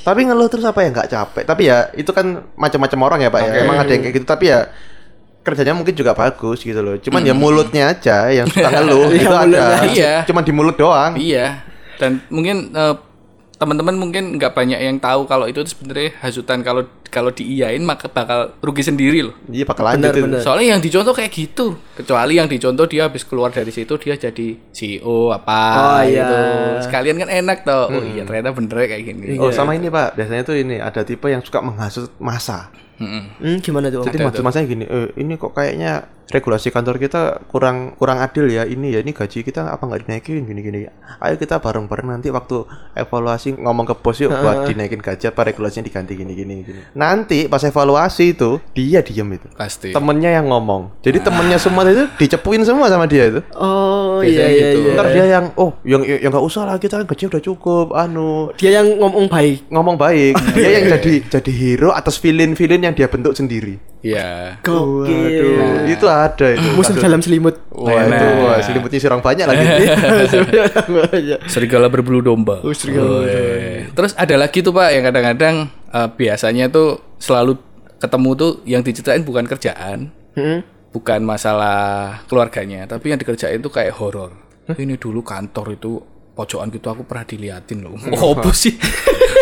tapi 0.02 0.20
ngeluh 0.22 0.46
terus 0.46 0.62
apa 0.62 0.80
ya 0.80 0.88
nggak 0.90 1.08
capek 1.08 1.44
tapi 1.44 1.62
ya 1.64 1.88
itu 1.92 2.10
kan 2.10 2.26
macam-macam 2.54 2.98
orang 3.02 3.20
ya 3.20 3.28
pak 3.28 3.40
ya 3.40 3.50
emang 3.62 3.76
ada 3.78 3.90
yang 3.90 4.02
kayak 4.02 4.14
gitu 4.14 4.26
tapi 4.26 4.44
ya 4.46 4.68
kerjanya 5.46 5.72
mungkin 5.72 5.94
juga 5.94 6.10
bagus 6.12 6.58
gitu 6.60 6.82
loh 6.82 6.98
cuman 6.98 7.22
ya 7.22 7.30
mulutnya 7.32 7.88
aja 7.88 8.26
yang 8.28 8.50
suka 8.50 8.66
ngeluh 8.74 9.06
Iya, 9.08 9.22
itu 9.22 9.30
ada. 9.32 9.64
Iya. 9.86 10.12
cuman 10.26 10.42
di 10.42 10.52
mulut 10.52 10.74
doang 10.74 11.14
Iya. 11.14 11.62
Dan 11.96 12.18
mungkin 12.28 12.74
eh, 12.74 12.94
teman-teman 13.56 13.94
mungkin 13.94 14.36
nggak 14.36 14.52
banyak 14.52 14.76
yang 14.76 14.98
tahu 14.98 15.24
kalau 15.24 15.46
itu 15.46 15.62
sebenarnya 15.62 16.12
hasutan 16.20 16.60
kalau 16.60 16.84
kalau 17.08 17.30
diiyain 17.30 17.80
maka 17.80 18.06
bakal 18.10 18.54
rugi 18.60 18.82
sendiri 18.82 19.22
loh. 19.24 19.34
iya 19.48 19.64
bakal 19.64 19.86
lanjut 19.86 20.12
itu. 20.12 20.24
bener. 20.26 20.40
Soalnya 20.42 20.76
yang 20.76 20.82
dicontoh 20.82 21.14
kayak 21.14 21.32
gitu. 21.32 21.76
Kecuali 21.96 22.36
yang 22.36 22.48
dicontoh 22.50 22.86
dia 22.86 23.08
habis 23.08 23.22
keluar 23.24 23.50
dari 23.50 23.72
situ 23.72 23.94
dia 23.96 24.14
jadi 24.14 24.48
CEO 24.70 25.32
apa 25.32 25.60
Oh, 25.76 26.00
iya. 26.04 26.24
gitu. 26.24 26.36
Sekalian 26.90 27.16
kan 27.22 27.28
enak 27.30 27.58
toh. 27.64 27.88
Oh 27.90 28.02
iya 28.04 28.22
ternyata 28.26 28.52
bener 28.52 28.76
kayak 28.86 29.02
gini. 29.02 29.38
oh 29.38 29.50
sama 29.50 29.74
ini 29.74 29.88
pak 29.88 30.16
biasanya 30.18 30.42
tuh 30.42 30.56
ini 30.58 30.76
ada 30.80 31.02
tipe 31.06 31.26
yang 31.28 31.40
suka 31.44 31.62
menghasut 31.62 32.10
masa 32.18 32.70
Mm-mm. 32.96 33.22
Hmm, 33.36 33.58
gimana 33.60 33.92
tuh? 33.92 34.08
Jadi 34.08 34.24
maksud 34.24 34.40
masanya 34.40 34.72
gini, 34.72 34.84
eh, 34.88 35.12
ini 35.20 35.36
kok 35.36 35.52
kayaknya 35.52 36.08
regulasi 36.26 36.72
kantor 36.74 36.96
kita 36.98 37.44
kurang 37.46 37.94
kurang 37.94 38.18
adil 38.18 38.50
ya 38.50 38.66
ini 38.66 38.90
ya 38.90 38.98
ini 38.98 39.14
gaji 39.14 39.46
kita 39.46 39.68
apa 39.70 39.84
nggak 39.84 40.08
dinaikin 40.08 40.48
gini 40.48 40.60
gini. 40.64 40.78
Ayo 41.20 41.36
kita 41.36 41.60
bareng-bareng 41.60 42.08
nanti 42.08 42.32
waktu 42.32 42.64
evaluasi 42.96 43.60
ngomong 43.60 43.84
ke 43.86 43.94
bos 44.00 44.16
yuk 44.18 44.32
buat 44.32 44.64
dinaikin 44.66 45.04
gaji 45.04 45.28
apa 45.28 45.40
regulasinya 45.44 45.84
diganti 45.84 46.16
gini 46.16 46.32
gini 46.32 46.54
gini. 46.64 46.80
Nanti 46.96 47.44
pas 47.44 47.60
evaluasi 47.60 48.32
itu 48.32 48.56
dia 48.72 49.04
diem 49.04 49.36
itu. 49.36 49.46
Pasti. 49.52 49.92
Temennya 49.92 50.32
yang 50.32 50.48
ngomong. 50.48 50.96
Jadi 51.04 51.20
temennya 51.20 51.60
semua 51.60 51.84
itu 51.84 52.08
dicepuin 52.16 52.64
semua 52.64 52.88
sama 52.88 53.04
dia 53.04 53.28
itu. 53.28 53.40
Oh 53.52 54.24
Biasanya 54.24 54.32
iya 54.32 54.46
iya 54.48 54.68
gitu. 54.72 54.78
iya. 54.80 54.94
Ntar 54.96 55.06
dia 55.12 55.24
yang 55.28 55.44
oh 55.54 55.70
yang 55.84 56.00
yang 56.00 56.32
nggak 56.32 56.40
usah 56.42 56.64
lah 56.64 56.80
kita 56.80 56.98
kan 56.98 57.06
gaji 57.06 57.24
udah 57.28 57.42
cukup 57.44 57.86
anu 57.92 58.48
Dia 58.56 58.80
yang 58.80 58.96
ngomong 58.96 59.28
baik. 59.28 59.68
ngomong 59.68 59.96
baik 59.96 60.34
dia 60.56 60.70
yang 60.72 60.84
jadi 60.96 61.12
jadi 61.28 61.52
hero 61.52 61.92
atas 61.92 62.16
villain-villain 62.16 62.80
yang 62.80 62.94
dia 62.96 63.12
bentuk 63.12 63.36
sendiri. 63.36 63.76
Iya. 64.00 64.60
Gokil. 64.62 65.56
Waduh, 65.56 65.88
itu 65.88 66.06
ada 66.06 66.46
itu. 66.52 66.68
Musuh 66.74 66.94
dalam 66.94 67.18
selimut. 67.18 67.58
Wah, 67.70 68.06
itu 68.06 68.26
wah, 68.40 68.58
selimutnya 68.60 68.98
sih 68.98 69.08
orang 69.08 69.24
banyak 69.24 69.44
lagi. 69.44 69.64
Serigala 71.52 71.86
berbulu 71.88 72.22
domba. 72.22 72.60
Oh, 72.62 72.70
serigala 72.70 73.26
Wih. 73.26 73.90
Terus 73.92 74.12
ada 74.14 74.34
lagi 74.36 74.62
tuh 74.62 74.70
Pak 74.70 74.88
yang 74.92 75.04
kadang-kadang 75.04 75.54
eh, 75.90 76.08
biasanya 76.12 76.68
tuh 76.68 77.00
selalu 77.18 77.58
ketemu 77.96 78.30
tuh 78.36 78.50
yang 78.68 78.82
diceritain 78.84 79.24
bukan 79.24 79.48
kerjaan, 79.48 80.12
Hmm. 80.36 80.60
bukan 80.92 81.24
masalah 81.24 82.20
keluarganya, 82.28 82.84
tapi 82.84 83.08
yang 83.08 83.18
dikerjain 83.18 83.58
tuh 83.58 83.72
kayak 83.72 83.96
horor. 83.96 84.36
Ini 84.68 85.00
dulu 85.00 85.24
kantor 85.24 85.72
itu 85.72 85.96
pojokan 86.36 86.68
gitu 86.68 86.92
aku 86.92 87.08
pernah 87.08 87.24
diliatin 87.24 87.80
loh. 87.80 87.96
Oh, 88.12 88.36
apa 88.36 88.52
sih? 88.52 88.76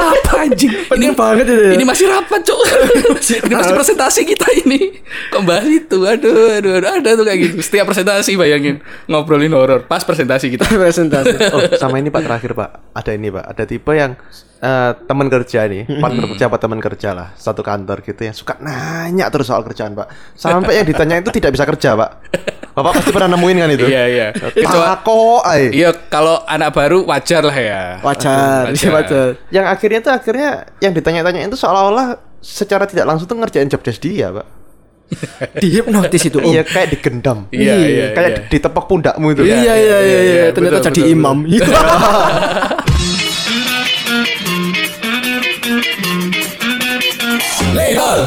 Apa 0.00 0.30
anjing? 0.48 0.72
Penting 0.90 1.12
banget 1.14 1.46
itu 1.48 1.62
ya. 1.62 1.72
Ini 1.76 1.84
masih 1.84 2.06
rapat, 2.10 2.40
Cok. 2.42 2.60
ini 3.46 3.54
masih 3.54 3.72
presentasi 3.74 4.20
kita 4.26 4.46
ini. 4.64 4.98
Kembali 5.30 5.70
itu. 5.84 5.98
Aduh, 6.04 6.58
aduh, 6.58 6.80
aduh, 6.80 6.90
ada 6.90 7.10
tuh 7.14 7.24
kayak 7.24 7.38
gitu. 7.44 7.54
Setiap 7.62 7.90
presentasi 7.90 8.34
bayangin 8.34 8.82
ngobrolin 9.06 9.52
horor 9.52 9.86
pas 9.86 10.02
presentasi 10.02 10.50
kita. 10.54 10.66
Presentasi. 10.66 11.36
Oh, 11.54 11.60
sama 11.78 12.02
ini 12.02 12.10
Pak 12.10 12.24
terakhir 12.26 12.56
Pak. 12.56 12.70
Ada 12.96 13.10
ini 13.14 13.30
Pak. 13.30 13.44
Ada 13.46 13.62
tipe 13.68 13.92
yang 13.94 14.18
eh, 14.58 14.90
teman 15.06 15.28
kerja 15.30 15.70
nih, 15.70 15.86
partner 16.02 16.24
kerja 16.34 16.44
apa 16.50 16.58
teman 16.58 16.80
kerja 16.82 17.10
lah, 17.14 17.28
satu 17.36 17.62
kantor 17.62 18.02
gitu 18.02 18.26
yang 18.26 18.34
suka 18.34 18.58
nanya 18.58 19.30
terus 19.30 19.46
soal 19.46 19.62
kerjaan 19.62 19.94
Pak. 19.94 20.34
Sampai 20.34 20.82
yang 20.82 20.86
ditanya 20.88 21.20
itu 21.22 21.30
tidak 21.30 21.54
bisa 21.54 21.62
kerja 21.68 21.94
Pak. 21.94 22.10
Bapak 22.74 22.98
pasti 22.98 23.14
pernah 23.14 23.38
nemuin 23.38 23.56
kan 23.62 23.70
itu? 23.70 23.86
Iya, 23.86 24.04
iya. 24.10 24.28
Tako, 24.34 25.46
ay. 25.46 25.70
Iya, 25.70 25.94
kalau 26.10 26.42
anak 26.42 26.74
baru 26.74 27.06
wajar 27.06 27.46
lah 27.46 27.54
ya. 27.54 28.02
Wajar, 28.02 28.74
iya 28.74 28.88
wajar. 28.90 29.26
Yang 29.54 29.66
akhirnya 29.84 30.00
tuh 30.00 30.16
akhirnya 30.16 30.64
yang 30.80 30.96
ditanya-tanya 30.96 31.44
itu 31.44 31.60
seolah-olah 31.60 32.16
secara 32.40 32.88
tidak 32.88 33.04
langsung 33.04 33.28
tuh 33.28 33.36
ngerjain 33.36 33.68
job 33.68 33.84
desk 33.84 34.00
dia, 34.00 34.32
Pak. 34.32 34.48
dihipnotis 35.60 36.32
itu 36.32 36.40
iya 36.40 36.64
kayak 36.64 36.96
digendam 36.96 37.44
iya, 37.52 37.76
iya 37.76 38.16
kayak 38.16 38.30
iya. 38.32 38.48
ditepok 38.48 38.88
pundakmu 38.88 39.36
itu 39.36 39.44
iya, 39.44 39.60
iya 39.60 39.60
iya 39.60 39.76
iya, 39.76 40.00
iya, 40.00 40.20
iya. 40.24 40.48
ternyata 40.56 40.80
betul, 40.80 40.88
jadi 40.88 41.04
betul, 41.04 41.12
imam 41.12 41.44
betul. 41.44 41.60
Legal 47.76 48.24